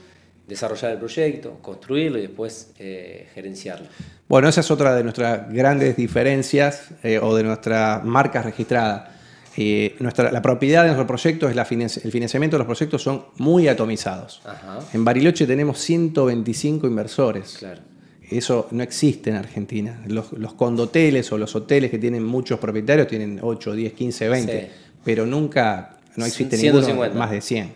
desarrollar 0.48 0.92
el 0.92 0.98
proyecto, 0.98 1.58
construirlo 1.60 2.16
y 2.16 2.22
después 2.22 2.70
eh, 2.78 3.28
gerenciarlo? 3.34 3.88
Bueno, 4.26 4.48
esa 4.48 4.62
es 4.62 4.70
otra 4.70 4.94
de 4.94 5.02
nuestras 5.02 5.52
grandes 5.52 5.96
diferencias 5.96 6.92
eh, 7.02 7.18
o 7.18 7.36
de 7.36 7.42
nuestras 7.42 8.02
marcas 8.04 8.46
registradas 8.46 9.15
eh, 9.58 9.96
nuestra, 10.00 10.30
la 10.30 10.42
propiedad 10.42 10.82
de 10.82 10.88
nuestro 10.88 11.06
proyecto 11.06 11.48
es 11.48 11.56
la 11.56 11.62
el 11.62 12.12
financiamiento 12.12 12.56
de 12.56 12.58
los 12.58 12.66
proyectos 12.66 13.02
son 13.02 13.24
muy 13.38 13.68
atomizados. 13.68 14.42
En 14.92 15.04
Bariloche 15.04 15.46
tenemos 15.46 15.78
125 15.78 16.86
inversores. 16.86 17.64
Eso 18.30 18.68
no 18.72 18.82
existe 18.82 19.30
en 19.30 19.36
Argentina. 19.36 20.02
Los, 20.08 20.26
condoteles 20.54 21.30
o 21.32 21.38
los 21.38 21.54
hoteles 21.56 21.90
que 21.90 21.98
tienen 21.98 22.24
muchos 22.24 22.58
propietarios 22.58 23.06
tienen 23.08 23.38
8, 23.40 23.72
10, 23.72 23.92
15, 23.94 24.28
20, 24.28 24.70
pero 25.04 25.24
nunca, 25.24 25.98
no 26.16 26.26
existe 26.26 26.58
ninguno 26.58 27.10
más 27.14 27.30
de 27.30 27.40
100. 27.40 27.72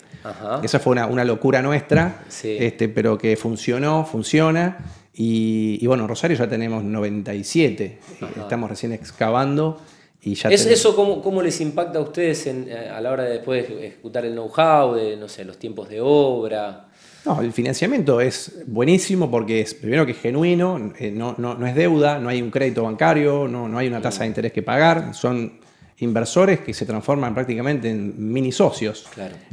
Esa 0.63 0.81
fue 0.81 0.93
una, 0.93 1.25
locura 1.25 1.63
nuestra, 1.63 2.25
este, 2.43 2.89
pero 2.91 3.17
que 3.17 3.37
funcionó, 3.37 4.05
funciona. 4.05 4.79
Y, 5.15 5.79
y, 5.81 5.87
bueno, 5.87 6.07
Rosario 6.07 6.37
ya 6.37 6.49
tenemos 6.49 6.85
97. 6.85 7.99
Estamos 8.37 8.69
recién 8.69 8.93
excavando 8.93 9.81
¿Es 10.23 10.67
eso 10.67 10.95
cómo, 10.95 11.43
les 11.43 11.61
impacta 11.61 11.99
a 11.99 12.03
ustedes 12.03 12.47
eh, 12.47 12.91
a 12.95 13.01
la 13.01 13.11
hora 13.11 13.25
de 13.25 13.31
después 13.31 13.65
ejecutar 13.71 14.25
el 14.27 14.33
know-how, 14.33 14.95
de 14.95 15.17
no 15.17 15.29
sé, 15.29 15.45
los 15.45 15.59
tiempos 15.59 15.89
de 15.89 16.01
obra? 16.03 16.89
No, 17.25 17.41
el 17.41 17.53
financiamiento 17.53 18.21
es 18.21 18.63
buenísimo 18.67 19.31
porque 19.31 19.61
es, 19.61 19.75
primero 19.75 20.07
que 20.07 20.13
es 20.13 20.19
genuino, 20.19 20.93
eh, 20.99 21.11
no, 21.11 21.67
es 21.67 21.75
deuda, 21.75 22.19
no 22.19 22.29
hay 22.29 22.41
un 22.41 22.51
crédito 22.51 22.83
bancario, 22.83 23.47
no, 23.47 23.77
hay 23.79 23.89
una 23.89 24.01
tasa 24.01 24.23
de 24.23 24.29
interés 24.29 24.53
que 24.53 24.63
pagar, 24.63 25.15
son 25.15 25.61
inversores 25.99 26.61
que 26.61 26.73
se 26.73 26.87
transforman 26.87 27.35
prácticamente 27.35 27.91
en 27.91 28.33
mini 28.33 28.53
socios, 28.53 29.07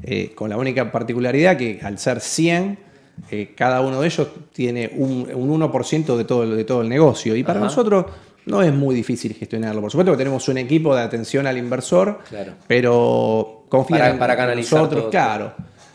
eh, 0.03 0.31
con 0.33 0.50
la 0.50 0.57
única 0.57 0.89
particularidad 0.91 1.57
que 1.57 1.79
al 1.81 2.00
ser 2.00 2.21
100, 2.21 2.79
eh, 3.31 3.53
cada 3.55 3.81
uno 3.81 4.00
de 4.00 4.07
ellos 4.07 4.27
tiene 4.53 4.91
un, 4.95 5.27
1% 5.27 6.17
de 6.17 6.24
todo, 6.24 6.55
de 6.55 6.63
todo 6.63 6.81
el 6.81 6.89
negocio. 6.89 7.36
Y 7.36 7.43
para 7.43 7.59
nosotros 7.59 8.05
no 8.48 8.62
es 8.62 8.74
muy 8.74 8.96
difícil 8.96 9.34
gestionarlo. 9.34 9.82
Por 9.82 9.92
supuesto 9.92 10.12
que 10.13 10.18
tenemos 10.18 10.48
un 10.48 10.58
equipo 10.58 10.96
de 10.96 11.01
atención 11.01 11.46
al 11.48 11.58
inversor, 11.58 12.20
pero 12.68 13.66
confía 13.70 14.18
para, 14.18 14.36
para 14.36 14.54
en 14.54 14.60
nosotros, 14.60 15.08
claro. 15.12 15.54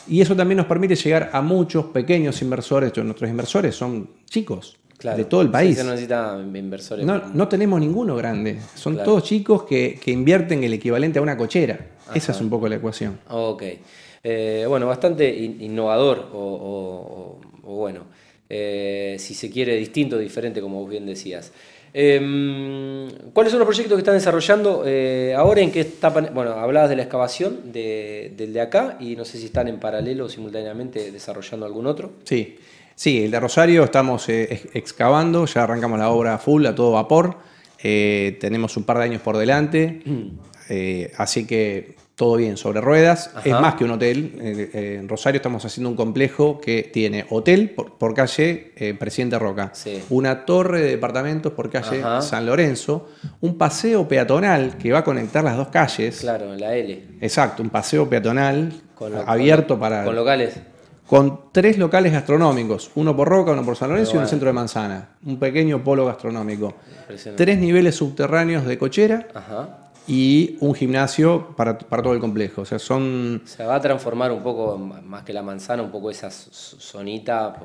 Y 0.08 0.20
eso 0.20 0.34
también 0.34 0.58
nos 0.58 0.66
permite 0.66 0.94
llegar 0.94 1.30
a 1.32 1.40
muchos 1.42 1.86
pequeños 1.86 2.40
inversores. 2.42 2.92
Nuestros 2.96 3.30
inversores 3.30 3.74
son 3.74 4.10
chicos 4.28 4.78
de 5.10 5.24
todo 5.24 5.42
el 5.42 5.50
país. 5.50 5.76
se 5.76 6.58
inversores. 6.58 7.04
No, 7.06 7.48
tenemos 7.48 7.80
ninguno 7.80 8.16
grande. 8.16 8.58
Son 8.74 8.96
todos 9.02 9.24
chicos 9.24 9.64
que, 9.64 9.98
invierten 10.06 10.62
el 10.64 10.72
equivalente 10.74 11.18
a 11.18 11.22
una 11.22 11.36
cochera. 11.36 11.78
Esa 12.14 12.32
es 12.32 12.40
un 12.40 12.50
poco 12.50 12.68
la 12.68 12.76
ecuación. 12.76 13.18
Ok. 13.28 13.62
Eh, 14.24 14.64
bueno, 14.68 14.86
bastante 14.86 15.28
innovador 15.28 16.28
o, 16.32 17.40
bueno, 17.62 18.04
eh, 18.48 19.16
si 19.18 19.34
se 19.34 19.50
quiere, 19.50 19.76
distinto, 19.76 20.18
diferente, 20.18 20.60
como 20.60 20.80
vos 20.80 20.90
bien 20.90 21.06
decías. 21.06 21.52
Em, 21.94 23.08
¿Cuáles 23.34 23.50
son 23.50 23.58
los 23.58 23.66
proyectos 23.66 23.96
que 23.96 24.00
están 24.00 24.14
desarrollando 24.14 24.82
eh, 24.86 25.34
ahora? 25.36 25.60
¿En 25.60 25.70
qué 25.70 25.80
etapa? 25.80 26.20
Bueno, 26.32 26.52
hablabas 26.52 26.88
de 26.88 26.96
la 26.96 27.02
excavación 27.02 27.72
del 27.72 28.52
de 28.52 28.60
acá 28.60 28.96
y 28.98 29.14
no 29.14 29.24
sé 29.24 29.38
si 29.38 29.46
están 29.46 29.68
en 29.68 29.78
paralelo 29.78 30.24
o 30.24 30.28
simultáneamente 30.28 31.10
desarrollando 31.12 31.66
algún 31.66 31.86
otro. 31.86 32.12
Sí. 32.24 32.56
Sí, 32.94 33.24
el 33.24 33.30
de 33.30 33.40
Rosario 33.40 33.84
estamos 33.84 34.28
eh, 34.28 34.68
excavando, 34.74 35.46
ya 35.46 35.64
arrancamos 35.64 35.98
la 35.98 36.10
obra 36.10 36.38
full, 36.38 36.66
a 36.66 36.74
todo 36.74 36.92
vapor. 36.92 37.36
Eh, 37.82 38.36
tenemos 38.40 38.76
un 38.76 38.84
par 38.84 38.98
de 38.98 39.04
años 39.04 39.22
por 39.22 39.36
delante, 39.36 40.02
mm. 40.04 40.28
así 41.16 41.46
que 41.46 41.96
todo 42.22 42.36
bien, 42.36 42.56
sobre 42.56 42.80
ruedas. 42.80 43.32
Es 43.44 43.50
más 43.50 43.74
que 43.74 43.82
un 43.82 43.90
hotel. 43.90 44.38
en 44.72 45.08
Rosario 45.08 45.38
estamos 45.38 45.64
haciendo 45.64 45.90
un 45.90 45.96
complejo 45.96 46.60
que 46.60 46.84
tiene 46.84 47.26
hotel 47.30 47.70
por, 47.70 48.14
calle 48.14 48.94
Presidente 48.96 49.40
Roca, 49.40 49.72
una 50.08 50.44
torre 50.44 50.82
de 50.82 50.90
departamentos 50.90 51.52
por 51.52 51.68
calle 51.68 52.00
San 52.20 52.46
Lorenzo, 52.46 53.08
un 53.40 53.58
paseo 53.58 54.06
peatonal 54.06 54.78
que 54.78 54.92
va 54.92 55.00
a 55.00 55.04
conectar 55.04 55.42
las 55.42 55.56
dos 55.56 55.66
calles. 55.66 56.20
Claro, 56.20 56.52
en 56.52 56.60
la 56.60 56.76
L. 56.76 57.02
Exacto, 57.20 57.60
un 57.60 57.70
paseo 57.70 58.08
peatonal 58.08 58.72
abierto 59.26 59.76
para... 59.76 60.04
Con 60.04 60.14
locales 60.14 60.60
con 61.04 61.50
tres 61.50 61.76
locales 61.76 62.12
gastronómicos, 62.12 62.92
uno 62.94 63.16
por 63.16 63.28
Roca, 63.28 63.50
uno 63.50 63.64
por 63.64 63.74
San 63.76 63.90
Lorenzo 63.90 64.12
y 64.12 64.14
uno 64.14 64.20
en 64.20 64.26
el 64.26 64.30
centro 64.30 64.46
de 64.46 64.52
Manzana. 64.52 65.08
Un 65.26 65.40
pequeño 65.40 65.82
polo 65.82 66.06
gastronómico. 66.06 66.74
Tres 67.36 67.58
niveles 67.58 67.96
subterráneos 67.96 68.64
de 68.64 68.78
cochera. 68.78 69.26
Ajá 69.34 69.81
y 70.06 70.56
un 70.60 70.74
gimnasio 70.74 71.54
para, 71.56 71.78
todo 71.78 72.12
el 72.12 72.20
complejo. 72.20 72.62
O 72.62 72.64
sea, 72.64 72.78
son... 72.78 73.42
Se 73.44 73.64
va 73.64 73.76
a 73.76 73.80
transformar 73.80 74.32
un 74.32 74.42
poco, 74.42 74.76
más 74.78 75.22
que 75.22 75.32
la 75.32 75.42
manzana, 75.42 75.82
un 75.82 75.90
poco 75.90 76.10
esa 76.10 76.30
zonita 76.30 77.56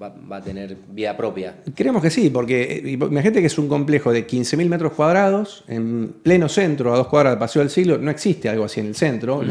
va, 0.00 0.36
a 0.36 0.40
tener 0.40 0.76
vida 0.88 1.16
propia. 1.16 1.56
Creemos 1.74 2.02
que 2.02 2.10
sí, 2.10 2.30
porque 2.30 2.62
eh, 2.62 2.90
imagínate 2.92 3.40
que 3.40 3.46
es 3.46 3.58
un 3.58 3.68
complejo 3.68 4.12
de 4.12 4.26
15.000 4.26 4.68
metros 4.68 4.92
cuadrados, 4.92 5.64
en 5.68 6.14
pleno 6.22 6.48
centro, 6.48 6.94
a 6.94 6.96
dos 6.96 7.08
cuadras 7.08 7.32
del 7.32 7.38
Paseo 7.38 7.60
del 7.60 7.70
Siglo, 7.70 7.98
no 7.98 8.10
existe 8.10 8.48
algo 8.48 8.64
así 8.64 8.80
en 8.80 8.86
el 8.86 8.94
centro. 8.94 9.42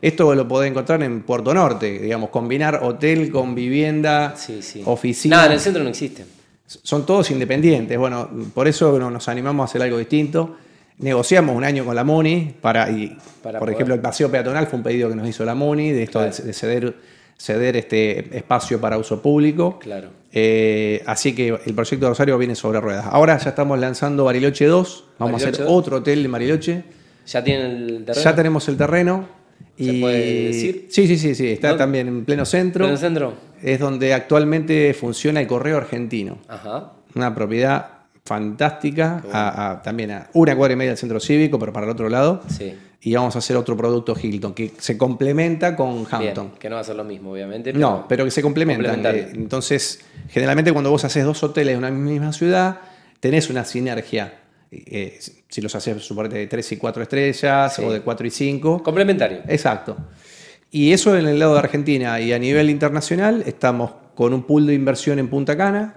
Esto 0.00 0.34
lo 0.34 0.48
podés 0.48 0.70
encontrar 0.70 1.02
en 1.02 1.22
Puerto 1.22 1.52
Norte, 1.52 1.98
digamos, 1.98 2.30
combinar 2.30 2.80
hotel 2.82 3.30
con 3.30 3.54
vivienda, 3.54 4.34
oficina. 4.84 5.36
Nada, 5.36 5.46
en 5.48 5.52
el 5.52 5.60
centro 5.60 5.82
no 5.82 5.90
existe. 5.90 6.24
Son 6.66 7.06
todos 7.06 7.30
independientes. 7.30 7.96
Bueno, 7.96 8.28
por 8.52 8.66
eso 8.66 8.98
nos 8.98 9.28
animamos 9.28 9.62
a 9.62 9.70
hacer 9.70 9.82
algo 9.82 9.98
distinto. 9.98 10.56
Negociamos 10.98 11.54
un 11.54 11.64
año 11.64 11.84
con 11.84 11.94
la 11.94 12.04
MONI 12.04 12.54
para, 12.60 12.90
y, 12.90 13.16
por 13.42 13.70
ejemplo, 13.70 13.94
el 13.94 14.00
paseo 14.00 14.30
peatonal 14.30 14.66
fue 14.66 14.78
un 14.78 14.82
pedido 14.82 15.10
que 15.10 15.14
nos 15.14 15.28
hizo 15.28 15.44
la 15.44 15.54
MONI 15.54 15.92
de 15.92 16.02
esto 16.04 16.20
de, 16.20 16.32
ceder, 16.32 16.94
ceder 17.36 17.76
este 17.76 18.36
espacio 18.36 18.80
para 18.80 18.96
uso 18.96 19.20
público. 19.20 19.78
Claro. 19.78 20.08
Eh, 20.32 21.02
así 21.06 21.34
que 21.34 21.48
el 21.48 21.74
proyecto 21.74 22.06
de 22.06 22.10
Rosario 22.10 22.38
viene 22.38 22.54
sobre 22.54 22.80
ruedas. 22.80 23.06
Ahora 23.10 23.36
ya 23.36 23.50
estamos 23.50 23.78
lanzando 23.78 24.24
Bariloche 24.24 24.66
2, 24.66 25.04
vamos 25.18 25.44
a 25.44 25.48
hacer 25.48 25.66
otro 25.68 25.98
hotel 25.98 26.24
en 26.24 26.32
Bariloche. 26.32 26.84
¿Ya 27.26 27.44
tienen 27.44 27.70
el 27.72 28.04
terreno? 28.04 28.24
Ya 28.24 28.34
tenemos 28.34 28.68
el 28.68 28.76
terreno. 28.76 29.28
¿Se 29.78 29.92
puede 30.00 30.44
decir? 30.46 30.86
Sí, 30.90 31.06
sí, 31.06 31.18
sí, 31.18 31.34
sí. 31.34 31.48
Está 31.48 31.76
también 31.76 32.08
en 32.08 32.24
pleno 32.24 32.46
centro. 32.46 32.86
¿Pleno 32.86 32.96
centro? 32.96 33.34
Es 33.62 33.78
donde 33.78 34.14
actualmente 34.14 34.94
funciona 34.94 35.40
el 35.40 35.46
correo 35.46 35.76
argentino. 35.76 36.38
Ajá. 36.48 36.92
Una 37.14 37.34
propiedad 37.34 37.95
fantástica, 38.26 39.80
también 39.82 40.10
a 40.10 40.28
una 40.32 40.56
cuadra 40.56 40.74
y 40.74 40.76
media 40.76 40.90
del 40.90 40.98
centro 40.98 41.20
cívico, 41.20 41.58
pero 41.58 41.72
para 41.72 41.86
el 41.86 41.92
otro 41.92 42.08
lado. 42.08 42.42
Sí. 42.48 42.74
Y 43.00 43.14
vamos 43.14 43.36
a 43.36 43.38
hacer 43.38 43.56
otro 43.56 43.76
producto 43.76 44.16
Hilton, 44.20 44.52
que 44.52 44.72
se 44.78 44.98
complementa 44.98 45.76
con 45.76 46.04
Hampton. 46.10 46.52
que 46.58 46.68
no 46.68 46.74
va 46.74 46.80
a 46.80 46.84
ser 46.84 46.96
lo 46.96 47.04
mismo, 47.04 47.30
obviamente. 47.32 47.72
no, 47.72 48.04
pero 48.08 48.24
que 48.24 48.32
se 48.32 48.42
complementan. 48.42 49.04
Eh, 49.06 49.28
entonces, 49.32 50.00
generalmente 50.28 50.72
cuando 50.72 50.90
vos 50.90 51.04
haces 51.04 51.24
dos 51.24 51.40
hoteles 51.44 51.74
en 51.74 51.78
una 51.78 51.90
misma 51.90 52.32
ciudad, 52.32 52.80
tenés 53.20 53.48
una 53.48 53.64
sinergia. 53.64 54.40
Eh, 54.72 55.20
si 55.48 55.60
los 55.60 55.72
haces, 55.76 56.02
suponete, 56.02 56.38
de 56.38 56.46
3 56.48 56.72
y 56.72 56.76
4 56.78 57.02
estrellas 57.04 57.78
o 57.78 57.92
de 57.92 58.00
4 58.00 58.26
y 58.26 58.30
5. 58.30 58.82
Complementario. 58.82 59.38
Exacto. 59.46 59.96
Y 60.72 60.92
eso 60.92 61.16
en 61.16 61.26
el 61.26 61.38
lado 61.38 61.52
de 61.52 61.60
Argentina 61.60 62.20
y 62.20 62.32
a 62.32 62.38
nivel 62.40 62.70
internacional 62.70 63.44
estamos 63.46 63.92
con 64.16 64.32
un 64.32 64.42
pool 64.44 64.66
de 64.66 64.74
inversión 64.74 65.18
en 65.18 65.28
Punta 65.28 65.56
Cana, 65.56 65.94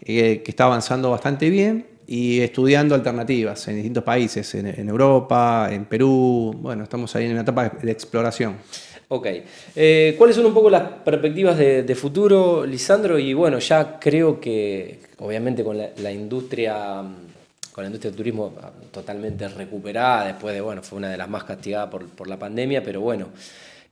eh, 0.00 0.40
que 0.42 0.50
está 0.52 0.64
avanzando 0.64 1.10
bastante 1.10 1.50
bien, 1.50 1.84
y 2.06 2.40
estudiando 2.40 2.94
alternativas 2.94 3.66
en 3.66 3.74
distintos 3.74 4.04
países, 4.04 4.54
en, 4.54 4.88
Europa, 4.88 5.68
en 5.72 5.84
Perú. 5.84 6.54
Bueno, 6.60 6.84
estamos 6.84 7.14
ahí 7.16 7.26
en 7.26 7.32
una 7.32 7.40
etapa 7.40 7.68
de, 7.68 7.90
exploración. 7.90 8.54
Ok. 9.08 9.26
Eh, 9.74 10.14
¿Cuáles 10.16 10.36
son 10.36 10.46
un 10.46 10.54
poco 10.54 10.70
las 10.70 10.82
perspectivas 11.04 11.58
de, 11.58 11.94
futuro, 11.96 12.64
Lisandro? 12.64 13.18
Y 13.18 13.34
bueno, 13.34 13.58
ya 13.58 13.98
creo 13.98 14.40
que 14.40 15.00
obviamente 15.18 15.64
con 15.64 15.76
la, 15.76 16.12
industria 16.12 17.02
con 17.72 17.82
la 17.82 17.88
industria 17.88 18.10
del 18.12 18.16
turismo 18.16 18.54
totalmente 18.92 19.48
recuperada 19.48 20.26
después 20.28 20.54
de, 20.54 20.60
bueno, 20.60 20.84
fue 20.84 20.98
una 20.98 21.10
de 21.10 21.16
las 21.16 21.28
más 21.28 21.42
castigadas 21.42 21.90
por, 21.90 22.06
por 22.06 22.28
la 22.28 22.38
pandemia, 22.38 22.84
pero 22.84 23.00
bueno, 23.00 23.26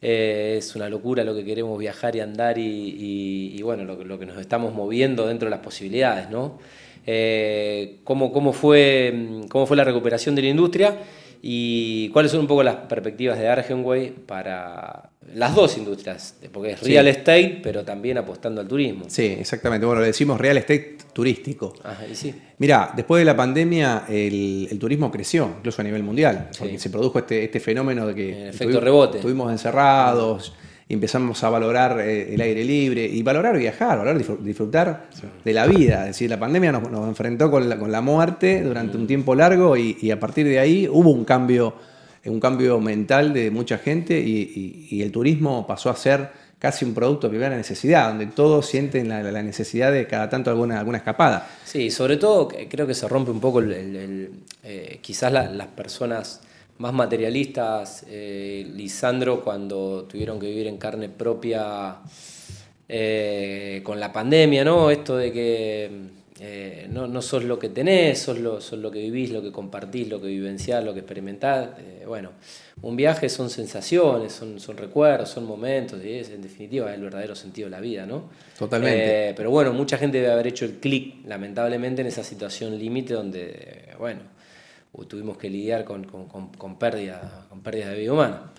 eh, 0.07 0.57
es 0.59 0.77
una 0.77 0.91
locura 0.91 1.25
lo 1.25 1.35
que 1.35 1.47
queremos 1.47 1.79
viajar 1.79 2.15
y 2.15 2.21
andar 2.21 2.59
y, 2.59 3.59
bueno, 3.63 3.85
lo, 3.85 4.19
que 4.19 4.27
nos 4.27 4.39
estamos 4.39 4.75
moviendo 4.75 5.27
dentro 5.27 5.47
de 5.47 5.51
las 5.51 5.61
posibilidades, 5.61 6.29
¿no? 6.29 6.59
Eh, 7.07 8.01
¿cómo, 8.05 8.53
fue, 8.53 9.41
¿Cómo 9.49 9.65
fue 9.65 9.79
la 9.79 9.85
recuperación 9.85 10.35
de 10.35 10.43
la 10.43 10.49
industria? 10.49 10.95
¿Y 11.47 12.09
cuáles 12.09 12.33
son 12.33 12.41
un 12.41 12.47
poco 12.47 12.63
las 12.63 12.77
perspectivas 12.77 13.39
de 13.39 13.47
Argenway 13.47 14.09
para 14.11 15.11
las 15.35 15.55
dos 15.55 15.77
industrias? 15.77 16.37
Porque 16.51 16.71
es 16.71 16.83
real 16.83 17.07
estate, 17.07 17.61
pero 17.63 17.85
también 17.85 18.17
apostando 18.17 18.63
al 18.63 18.67
turismo. 18.67 19.05
Sí, 19.09 19.27
exactamente. 19.39 19.85
Bueno, 19.85 20.01
le 20.01 20.07
decimos 20.07 20.41
real 20.41 20.57
estate 20.57 20.97
turístico. 21.13 21.75
Ajá, 21.83 22.07
y 22.11 22.15
sí. 22.15 22.35
Mira, 22.57 22.93
después 22.97 23.21
de 23.21 23.27
la 23.27 23.37
pandemia 23.37 24.07
el, 24.09 24.75
turismo 24.81 25.13
creció, 25.13 25.57
incluso 25.59 25.83
a 25.83 25.85
nivel 25.85 26.03
mundial, 26.03 26.49
porque 26.59 26.79
se 26.79 26.89
produjo 26.89 27.19
este, 27.19 27.45
este, 27.45 27.61
fenómeno 27.61 28.07
de 28.07 28.15
que... 28.15 28.43
El 28.45 28.49
efecto 28.49 28.81
rebote. 28.81 29.19
Estuvimos 29.19 29.53
encerrados 29.53 30.55
empezamos 30.89 31.43
a 31.43 31.51
valorar 31.51 32.01
eh, 32.01 32.35
el 32.35 32.41
aire 32.41 32.65
libre 32.65 33.05
y 33.05 33.23
valorar 33.23 33.57
viajar, 33.57 33.99
valorar 33.99 34.19
disfrutar 34.41 35.07
de 35.45 35.53
la 35.53 35.67
vida. 35.67 36.03
Es 36.03 36.09
decir, 36.09 36.31
la 36.31 36.39
pandemia 36.39 36.73
nos, 36.73 37.09
enfrentó 37.09 37.51
con 37.51 37.69
la, 37.69 37.79
con 37.79 37.91
la, 37.91 38.01
muerte 38.01 38.63
durante 38.63 38.97
un 38.97 39.07
tiempo 39.07 39.35
largo 39.35 39.77
y, 39.77 40.11
a 40.11 40.21
partir 40.21 40.47
de 40.47 40.59
ahí 40.59 40.89
hubo 40.89 41.11
un 41.11 41.25
cambio, 41.25 41.75
un 42.27 42.39
cambio 42.39 42.81
mental 42.81 43.33
de 43.33 43.51
mucha 43.51 43.79
gente 43.79 44.19
y, 44.19 45.01
el 45.03 45.11
turismo 45.11 45.67
pasó 45.67 45.91
a 45.91 45.97
ser 45.97 46.45
casi 46.59 46.85
un 46.85 46.95
producto 46.95 47.27
de 47.27 47.33
primera 47.33 47.57
necesidad, 47.57 48.09
donde 48.09 48.27
todos 48.27 48.67
sienten 48.67 49.09
la, 49.09 49.43
necesidad 49.43 49.93
de 49.93 50.07
cada 50.07 50.29
tanto 50.29 50.51
alguna, 50.51 50.79
alguna 50.79 50.99
escapada. 50.99 51.47
Sí, 51.65 51.91
sobre 51.91 52.17
todo 52.17 52.49
creo 52.49 52.87
que 52.87 52.95
se 52.95 53.09
rompe 53.09 53.31
un 53.31 53.41
poco 53.41 53.61
el, 53.61 54.31
eh, 54.63 54.99
quizás 55.03 55.33
las 55.33 55.67
personas 55.69 56.41
más 56.79 56.93
materialistas, 56.93 58.05
eh, 58.09 58.67
Lisandro, 58.75 59.43
cuando 59.43 60.05
tuvieron 60.05 60.41
que 60.41 60.49
vivir 60.49 60.67
en 60.67 60.77
carne 60.77 61.09
propia 61.09 61.99
eh, 62.89 63.81
con 63.85 64.01
la 64.01 64.13
pandemia, 64.13 64.65
¿no? 64.65 64.91
Esto 64.91 65.17
de 65.17 65.33
que 65.33 65.91
eh, 66.41 66.89
no, 66.91 67.07
no, 67.07 67.23
sos 67.23 67.45
lo 67.45 67.61
que 67.61 67.69
tenés, 67.69 68.19
sos 68.19 68.41
lo, 68.41 68.61
sos 68.61 68.81
lo 68.81 68.91
que 68.91 68.99
vivís, 68.99 69.31
lo 69.31 69.41
que 69.41 69.53
compartís, 69.53 70.09
lo 70.09 70.21
que 70.21 70.27
vivenciás, 70.27 70.85
lo 70.85 70.93
que 70.93 71.01
experimentás. 71.01 71.69
bueno, 72.09 72.33
un 72.83 72.97
viaje 72.97 73.29
son 73.29 73.51
sensaciones, 73.51 74.33
son, 74.33 74.59
son 74.59 74.77
recuerdos, 74.77 75.29
son 75.29 75.47
momentos, 75.47 76.05
y 76.05 76.15
es 76.15 76.31
en 76.31 76.43
definitiva 76.43 76.93
el 76.93 77.03
verdadero 77.03 77.37
sentido 77.37 77.67
de 77.67 77.71
la 77.71 77.81
vida, 77.81 78.05
¿no? 78.05 78.31
Totalmente. 78.59 79.33
pero 79.37 79.51
bueno, 79.51 79.73
mucha 79.73 79.97
gente 79.97 80.21
debe 80.21 80.33
haber 80.33 80.49
hecho 80.49 80.65
el 80.65 80.81
clic, 80.81 81.25
lamentablemente, 81.25 82.01
en 82.01 82.09
esa 82.09 82.25
situación 82.25 82.77
límite 82.77 83.15
donde, 83.15 83.95
bueno, 84.01 84.34
tuvimos 85.09 85.37
que 85.37 85.51
lidiar 85.51 85.85
con, 85.85 86.05
con, 86.05 86.49
con 86.49 86.79
pérdidas 86.79 87.21
de 87.63 87.99
vida 87.99 88.13
humana. 88.13 88.53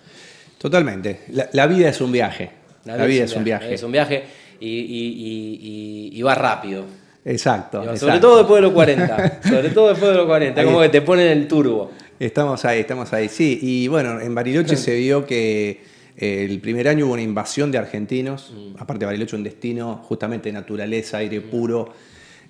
Totalmente. 0.58 1.20
La, 1.52 1.66
vida 1.66 1.88
es 1.88 2.00
un 2.00 2.12
viaje. 2.12 2.50
La, 2.84 3.04
vida 3.04 3.24
es 3.24 3.34
un 3.34 3.44
viaje. 3.44 3.74
Es 3.74 3.82
un 3.82 3.92
viaje 3.92 4.24
y, 4.60 6.22
va 6.22 6.34
rápido. 6.34 6.84
Exacto, 7.24 7.96
Sobre 7.96 8.20
todo 8.20 8.38
después 8.38 8.58
de 8.58 8.62
los 8.62 8.72
40. 8.72 9.42
sobre 9.42 9.70
todo 9.70 9.88
después 9.88 10.12
de 10.12 10.16
los 10.16 10.26
40. 10.26 10.64
como 10.64 10.80
que 10.80 10.88
te 10.88 11.02
ponen 11.02 11.28
el 11.28 11.48
turbo. 11.48 11.90
Estamos 12.18 12.64
ahí, 12.64 12.80
estamos 12.80 13.12
ahí. 13.12 13.28
Sí, 13.28 13.58
y 13.60 13.88
bueno, 13.88 14.20
en 14.20 14.34
Bariloche 14.34 14.76
se 14.76 14.96
vio 14.96 15.26
que 15.26 15.82
eh, 16.16 16.46
el 16.48 16.60
primer 16.60 16.88
año 16.88 17.06
hubo 17.06 17.12
una 17.12 17.22
invasión 17.22 17.70
de 17.70 17.78
argentinos. 17.78 18.52
Mm. 18.54 18.80
Aparte, 18.80 19.04
Bariloche 19.04 19.36
un 19.36 19.42
destino 19.42 19.96
justamente 20.04 20.48
de 20.48 20.54
naturaleza, 20.54 21.18
aire 21.18 21.40
mm. 21.40 21.50
puro. 21.50 21.92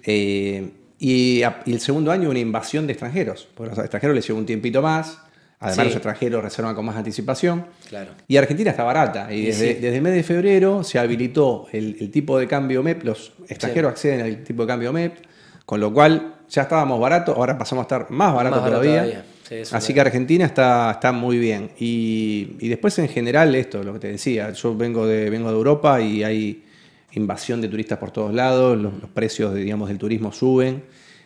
Eh, 0.05 0.71
y, 0.99 1.43
el 1.43 1.81
segundo 1.81 2.11
año 2.11 2.31
una 2.31 2.39
invasión 2.39 2.87
de 2.87 2.93
extranjeros. 2.93 3.49
Porque 3.55 3.71
los 3.71 3.79
extranjeros 3.79 4.15
les 4.15 4.27
llevó 4.27 4.39
un 4.39 4.47
tiempito 4.47 4.83
más. 4.83 5.19
Además, 5.59 5.87
los 5.87 5.95
extranjeros 5.97 6.43
reservan 6.43 6.75
con 6.75 6.85
más 6.85 6.97
anticipación. 6.97 7.67
Claro. 7.89 8.13
Y 8.29 8.37
Argentina 8.37 8.71
está 8.71 8.85
barata. 8.85 9.33
Y 9.33 9.47
desde, 9.47 9.95
el 9.95 10.03
mes 10.03 10.15
de 10.15 10.23
febrero 10.23 10.85
se 10.85 10.99
habilitó 10.99 11.67
el, 11.73 12.11
tipo 12.11 12.39
de 12.39 12.47
cambio 12.47 12.83
MEP. 12.83 13.05
Los 13.05 13.33
extranjeros 13.49 13.93
acceden 13.93 14.21
al 14.21 14.45
tipo 14.45 14.63
de 14.63 14.69
cambio 14.69 14.93
MEP. 14.93 15.17
Con 15.65 15.81
lo 15.81 15.93
cual 15.93 16.37
ya 16.49 16.63
estábamos 16.63 17.01
baratos. 17.01 17.37
Ahora 17.37 17.59
pasamos 17.59 17.83
a 17.83 17.87
estar 17.87 18.11
más 18.11 18.35
baratos 18.35 18.65
todavía. 18.65 19.25
Así 19.73 19.95
que 19.95 20.01
Argentina 20.01 20.45
está, 20.45 20.91
está 20.93 21.13
muy 21.13 21.39
bien. 21.39 21.71
Y, 21.79 22.57
y, 22.61 22.69
después, 22.69 22.99
en 22.99 23.09
general, 23.09 23.55
esto, 23.55 23.83
lo 23.83 23.93
que 23.95 23.99
te 23.99 24.09
decía. 24.09 24.51
Yo 24.53 24.77
vengo 24.77 25.07
de, 25.07 25.31
vengo 25.31 25.49
de 25.49 25.57
Europa 25.57 26.01
y 26.01 26.23
hay 26.23 26.65
invasión 27.13 27.61
de 27.61 27.69
turistas 27.69 27.99
por 27.99 28.11
todos 28.11 28.35
lados. 28.35 28.79
Los, 28.79 28.93
precios 29.15 29.55
digamos, 29.55 29.89
del 29.89 29.99
turismo 29.99 30.33
suben. 30.33 30.85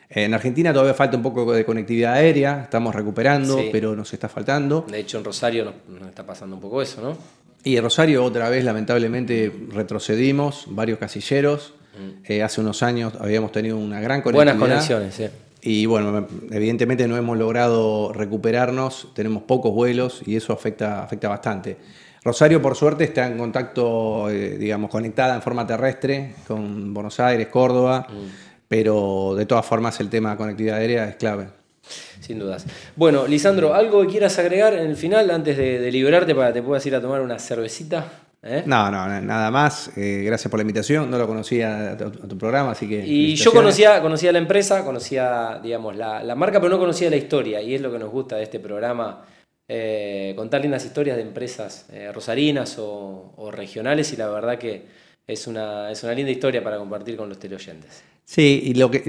En 0.08 0.34
Argentina 0.34 0.72
todavía 0.72 0.94
falta 0.94 1.16
un 1.16 1.22
poco 1.22 1.52
de 1.52 1.64
conectividad 1.64 2.14
aérea, 2.14 2.62
estamos 2.64 2.92
recuperando, 2.94 3.60
pero 3.70 3.94
nos 3.94 4.12
está 4.12 4.28
faltando. 4.28 4.84
De 4.90 4.98
hecho, 4.98 5.18
en 5.18 5.24
Rosario 5.24 5.64
nos, 5.64 6.08
está 6.08 6.26
pasando 6.26 6.56
un 6.56 6.62
poco 6.62 6.82
eso, 6.82 7.00
¿no? 7.00 7.16
Y 7.62 7.76
en 7.76 7.82
Rosario 7.84 8.24
otra 8.24 8.48
vez, 8.48 8.64
lamentablemente, 8.64 9.52
retrocedimos 9.70 10.64
varios 10.68 10.98
casilleros. 10.98 11.74
Mm. 11.96 12.24
Eh, 12.32 12.42
hace 12.42 12.60
unos 12.60 12.82
años 12.82 13.12
habíamos 13.20 13.52
tenido 13.52 13.76
una 13.76 14.00
gran 14.00 14.22
conectividad. 14.22 14.56
Buenas 14.58 14.86
conexiones, 14.88 15.14
sí. 15.14 15.26
Y 15.62 15.86
bueno, 15.86 16.26
evidentemente 16.50 17.06
no 17.06 17.16
hemos 17.16 17.36
logrado 17.36 18.12
recuperarnos, 18.12 19.08
tenemos 19.14 19.42
pocos 19.42 19.72
vuelos 19.72 20.22
y 20.26 20.36
eso 20.36 20.52
afecta, 20.52 21.02
afecta 21.02 21.28
bastante. 21.28 21.76
Rosario, 22.22 22.60
por 22.60 22.76
suerte, 22.76 23.04
está 23.04 23.26
en 23.26 23.38
contacto, 23.38 24.28
eh, 24.30 24.58
digamos, 24.58 24.90
conectada 24.90 25.34
en 25.34 25.42
forma 25.42 25.66
terrestre 25.66 26.34
con 26.46 26.92
Buenos 26.92 27.18
Aires, 27.20 27.48
Córdoba. 27.48 28.06
Mm 28.08 28.50
pero 28.70 29.34
de 29.36 29.46
todas 29.46 29.66
formas 29.66 29.98
el 29.98 30.08
tema 30.08 30.30
de 30.30 30.36
conectividad 30.36 30.76
aérea 30.76 31.04
es 31.06 31.16
clave. 31.16 31.48
Sin 32.20 32.38
dudas. 32.38 32.64
Bueno, 32.94 33.26
Lisandro, 33.26 33.74
¿algo 33.74 34.02
que 34.02 34.06
quieras 34.06 34.38
agregar 34.38 34.74
en 34.74 34.88
el 34.88 34.94
final 34.94 35.28
antes 35.32 35.56
de, 35.56 35.90
liberarte 35.90 36.36
para 36.36 36.48
que 36.48 36.60
te 36.60 36.62
puedas 36.62 36.86
ir 36.86 36.94
a 36.94 37.00
tomar 37.00 37.20
una 37.20 37.40
cervecita? 37.40 38.06
¿Eh? 38.44 38.62
No, 38.64 38.88
no, 38.92 39.20
nada 39.22 39.50
más. 39.50 39.90
Eh, 39.96 40.22
gracias 40.24 40.48
por 40.48 40.58
la 40.58 40.62
invitación. 40.62 41.10
No 41.10 41.18
lo 41.18 41.26
conocía 41.26 41.90
a 41.90 41.96
tu, 41.96 42.38
programa, 42.38 42.70
así 42.70 42.88
que. 42.88 43.04
Y 43.04 43.34
yo 43.34 43.50
conocía, 43.50 44.00
conocía 44.00 44.30
la 44.30 44.38
empresa, 44.38 44.84
conocía, 44.84 45.58
digamos, 45.60 45.96
la, 45.96 46.34
marca, 46.36 46.60
pero 46.60 46.70
no 46.70 46.78
conocía 46.78 47.10
la 47.10 47.16
historia. 47.16 47.60
Y 47.60 47.74
es 47.74 47.80
lo 47.80 47.90
que 47.90 47.98
nos 47.98 48.12
gusta 48.12 48.36
de 48.36 48.44
este 48.44 48.60
programa. 48.60 49.24
Eh, 49.72 50.32
contar 50.34 50.62
lindas 50.62 50.84
historias 50.84 51.16
de 51.16 51.22
empresas 51.22 51.86
rosarinas 52.12 52.76
o, 52.78 53.34
o, 53.36 53.50
regionales. 53.52 54.12
Y 54.12 54.16
la 54.16 54.28
verdad 54.28 54.58
que 54.58 54.82
es 55.28 55.46
una, 55.46 55.92
es 55.92 56.02
una 56.02 56.12
linda 56.12 56.32
historia 56.32 56.64
para 56.64 56.76
compartir 56.76 57.16
con 57.16 57.28
los 57.28 57.38
teleoyentes. 57.38 58.02
Sí, 58.30 58.62
y 58.64 58.74
lo 58.74 58.90
que 58.92 59.00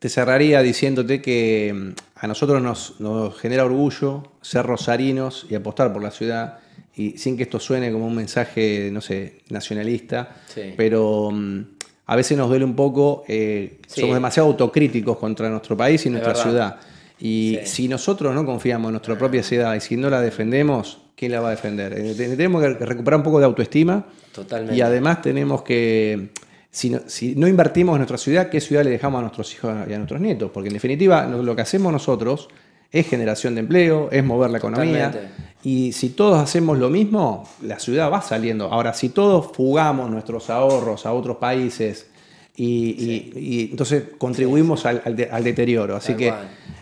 te 0.00 0.08
cerraría 0.08 0.60
diciéndote 0.60 1.22
que 1.22 1.72
mm, 1.72 1.90
a 2.16 2.26
nosotros 2.26 2.60
nos, 2.60 3.40
genera 3.40 3.64
orgullo 3.64 4.32
ser 4.40 4.66
rosarinos 4.66 5.46
y 5.48 5.54
apostar 5.54 5.92
por 5.92 6.02
la 6.02 6.10
ciudad, 6.10 6.58
y 6.96 7.16
sin 7.18 7.36
que 7.36 7.44
esto 7.44 7.60
suene 7.60 7.92
como 7.92 8.08
un 8.08 8.16
mensaje, 8.16 8.90
no 8.92 9.00
sé, 9.00 9.42
nacionalista, 9.48 10.42
pero 10.76 11.30
mm, 11.30 11.60
a 12.06 12.16
veces 12.16 12.36
nos 12.36 12.48
duele 12.48 12.64
un 12.64 12.74
poco, 12.74 13.22
eh, 13.28 13.78
somos 13.86 14.14
demasiado 14.16 14.48
autocríticos 14.48 15.18
contra 15.18 15.48
nuestro 15.48 15.76
país 15.76 16.04
y 16.06 16.10
nuestra 16.10 16.34
ciudad. 16.34 16.80
Y 17.18 17.58
si 17.64 17.88
nosotros 17.88 18.34
no 18.34 18.44
confiamos 18.44 18.88
en 18.88 18.92
nuestra 18.92 19.16
propia 19.16 19.42
ciudad 19.42 19.74
y 19.74 19.80
si 19.80 19.96
no 19.96 20.10
la 20.10 20.20
defendemos, 20.20 20.98
¿quién 21.16 21.32
la 21.32 21.40
va 21.40 21.48
a 21.48 21.50
defender? 21.52 21.92
Eh, 21.96 22.14
tenemos 22.14 22.62
que 22.62 22.68
recuperar 22.84 23.18
un 23.18 23.24
poco 23.24 23.38
de 23.38 23.44
autoestima. 23.44 24.04
Totalmente. 24.32 24.76
Y 24.76 24.80
además 24.80 25.22
tenemos 25.22 25.62
que 25.62 26.30
si 26.74 26.90
no, 27.36 27.46
invertimos 27.46 27.94
en 27.94 27.98
nuestra 27.98 28.18
ciudad, 28.18 28.48
¿qué 28.48 28.60
ciudad 28.60 28.82
le 28.82 28.90
dejamos 28.90 29.20
a 29.20 29.22
nuestros 29.22 29.52
hijos 29.54 29.72
y 29.88 29.92
a 29.92 29.96
nuestros 29.96 30.20
nietos? 30.20 30.50
Porque 30.52 30.68
en 30.70 30.74
definitiva 30.74 31.24
lo 31.24 31.54
que 31.54 31.62
hacemos 31.62 31.92
nosotros 31.92 32.48
es 32.90 33.06
generación 33.06 33.54
de 33.54 33.60
empleo, 33.60 34.08
es 34.10 34.24
mover 34.24 34.50
la 34.50 34.58
economía. 34.58 35.30
Y 35.62 35.92
si 35.92 36.10
todos 36.10 36.42
hacemos 36.42 36.76
lo 36.78 36.90
mismo, 36.90 37.48
la 37.62 37.78
ciudad 37.78 38.10
va 38.10 38.22
saliendo. 38.22 38.72
Ahora, 38.72 38.92
si 38.92 39.10
todos 39.10 39.52
fugamos 39.52 40.10
nuestros 40.10 40.50
ahorros 40.50 41.06
a 41.06 41.12
otros 41.12 41.36
países 41.36 42.08
y, 42.56 43.68
entonces 43.70 44.04
contribuimos 44.18 44.86
Al, 44.86 45.16
deterioro. 45.44 45.96
Así 45.96 46.14
que 46.14 46.32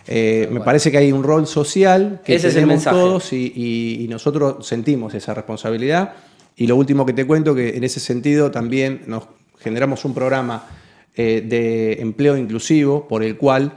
eh, 0.06 0.48
me 0.50 0.60
parece 0.60 0.90
que 0.90 0.98
hay 0.98 1.12
un 1.12 1.22
rol 1.22 1.46
social 1.46 2.20
que 2.24 2.38
tenemos 2.38 2.84
todos 2.84 3.32
y, 3.32 4.06
nosotros 4.10 4.66
sentimos 4.66 5.14
esa 5.14 5.34
responsabilidad. 5.34 6.14
Y 6.56 6.66
lo 6.66 6.76
último 6.76 7.06
que 7.06 7.14
te 7.14 7.26
cuento, 7.26 7.54
que 7.54 7.76
en 7.76 7.84
ese 7.84 7.98
sentido 7.98 8.50
también 8.50 9.02
nos 9.06 9.24
generamos 9.58 10.04
un 10.04 10.12
programa 10.12 10.66
eh, 11.16 11.42
de 11.46 11.94
empleo 12.02 12.36
inclusivo 12.36 13.08
por 13.08 13.22
el 13.22 13.38
cual 13.38 13.72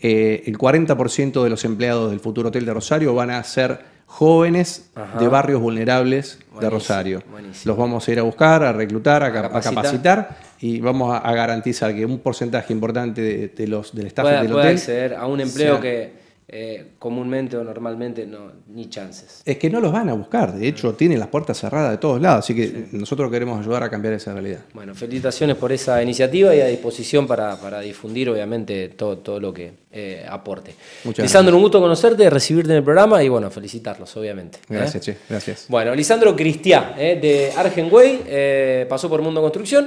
eh, 0.00 0.42
el 0.46 0.58
40% 0.58 1.42
de 1.42 1.50
los 1.50 1.64
empleados 1.64 2.10
del 2.10 2.20
futuro 2.20 2.48
hotel 2.48 2.66
de 2.66 2.74
Rosario 2.74 3.14
van 3.14 3.30
a 3.30 3.42
ser 3.44 3.80
jóvenes 4.06 4.90
de 5.18 5.28
barrios 5.28 5.60
vulnerables 5.60 6.38
de 6.60 6.70
Rosario. 6.70 7.22
Los 7.64 7.76
vamos 7.76 8.06
a 8.06 8.12
ir 8.12 8.18
a 8.18 8.22
buscar, 8.22 8.62
a 8.62 8.72
reclutar, 8.72 9.22
a, 9.22 9.60
capacitar. 9.60 10.36
Y 10.60 10.80
vamos 10.80 11.18
a, 11.22 11.32
garantizar 11.32 11.94
que 11.94 12.04
un 12.04 12.18
porcentaje 12.18 12.72
importante 12.72 13.52
de, 13.54 13.66
los, 13.66 13.94
del 13.94 14.08
staff 14.08 14.42
del 14.42 14.52
hotel... 14.52 14.72
acceder 14.72 15.14
a 15.14 15.26
un 15.26 15.40
empleo 15.40 15.80
que 15.80 16.28
eh, 16.50 16.92
comúnmente 16.98 17.58
o 17.58 17.62
normalmente 17.62 18.26
no, 18.26 18.50
ni 18.68 18.88
chances. 18.88 19.42
Es 19.44 19.58
que 19.58 19.68
no 19.68 19.82
los 19.82 19.92
van 19.92 20.08
a 20.08 20.14
buscar, 20.14 20.54
de 20.54 20.66
hecho 20.66 20.94
tienen 20.94 21.18
las 21.18 21.28
puertas 21.28 21.58
cerradas 21.58 21.90
de 21.90 21.98
todos 21.98 22.22
lados, 22.22 22.46
así 22.46 22.54
que 22.54 22.86
nosotros 22.92 23.30
queremos 23.30 23.60
ayudar 23.60 23.82
a 23.82 23.90
cambiar 23.90 24.14
esa 24.14 24.32
realidad. 24.32 24.60
Bueno, 24.72 24.94
felicitaciones 24.94 25.56
por 25.56 25.72
esa 25.72 26.02
iniciativa 26.02 26.54
y 26.54 26.62
a 26.62 26.66
disposición 26.68 27.26
para, 27.26 27.80
difundir 27.80 28.30
obviamente 28.30 28.88
todo, 28.88 29.18
todo 29.18 29.38
lo 29.38 29.52
que 29.52 29.72
eh, 29.92 30.24
aporte. 30.26 30.74
Muchas 31.04 31.24
Lisandro, 31.24 31.54
un 31.54 31.60
gusto 31.64 31.82
conocerte, 31.82 32.30
recibirte 32.30 32.70
en 32.70 32.78
el 32.78 32.82
programa 32.82 33.22
y 33.22 33.28
bueno, 33.28 33.50
felicitarlos 33.50 34.16
obviamente. 34.16 34.56
¿eh? 34.70 34.74
Gracias, 34.74 35.04
che, 35.04 35.16
gracias. 35.28 35.66
Bueno, 35.68 35.94
Lisandro 35.94 36.34
Cristiá 36.34 36.94
de 36.96 37.52
Argenway 37.54 38.86
pasó 38.88 39.10
por 39.10 39.20
Mundo 39.20 39.42
Construcción. 39.42 39.86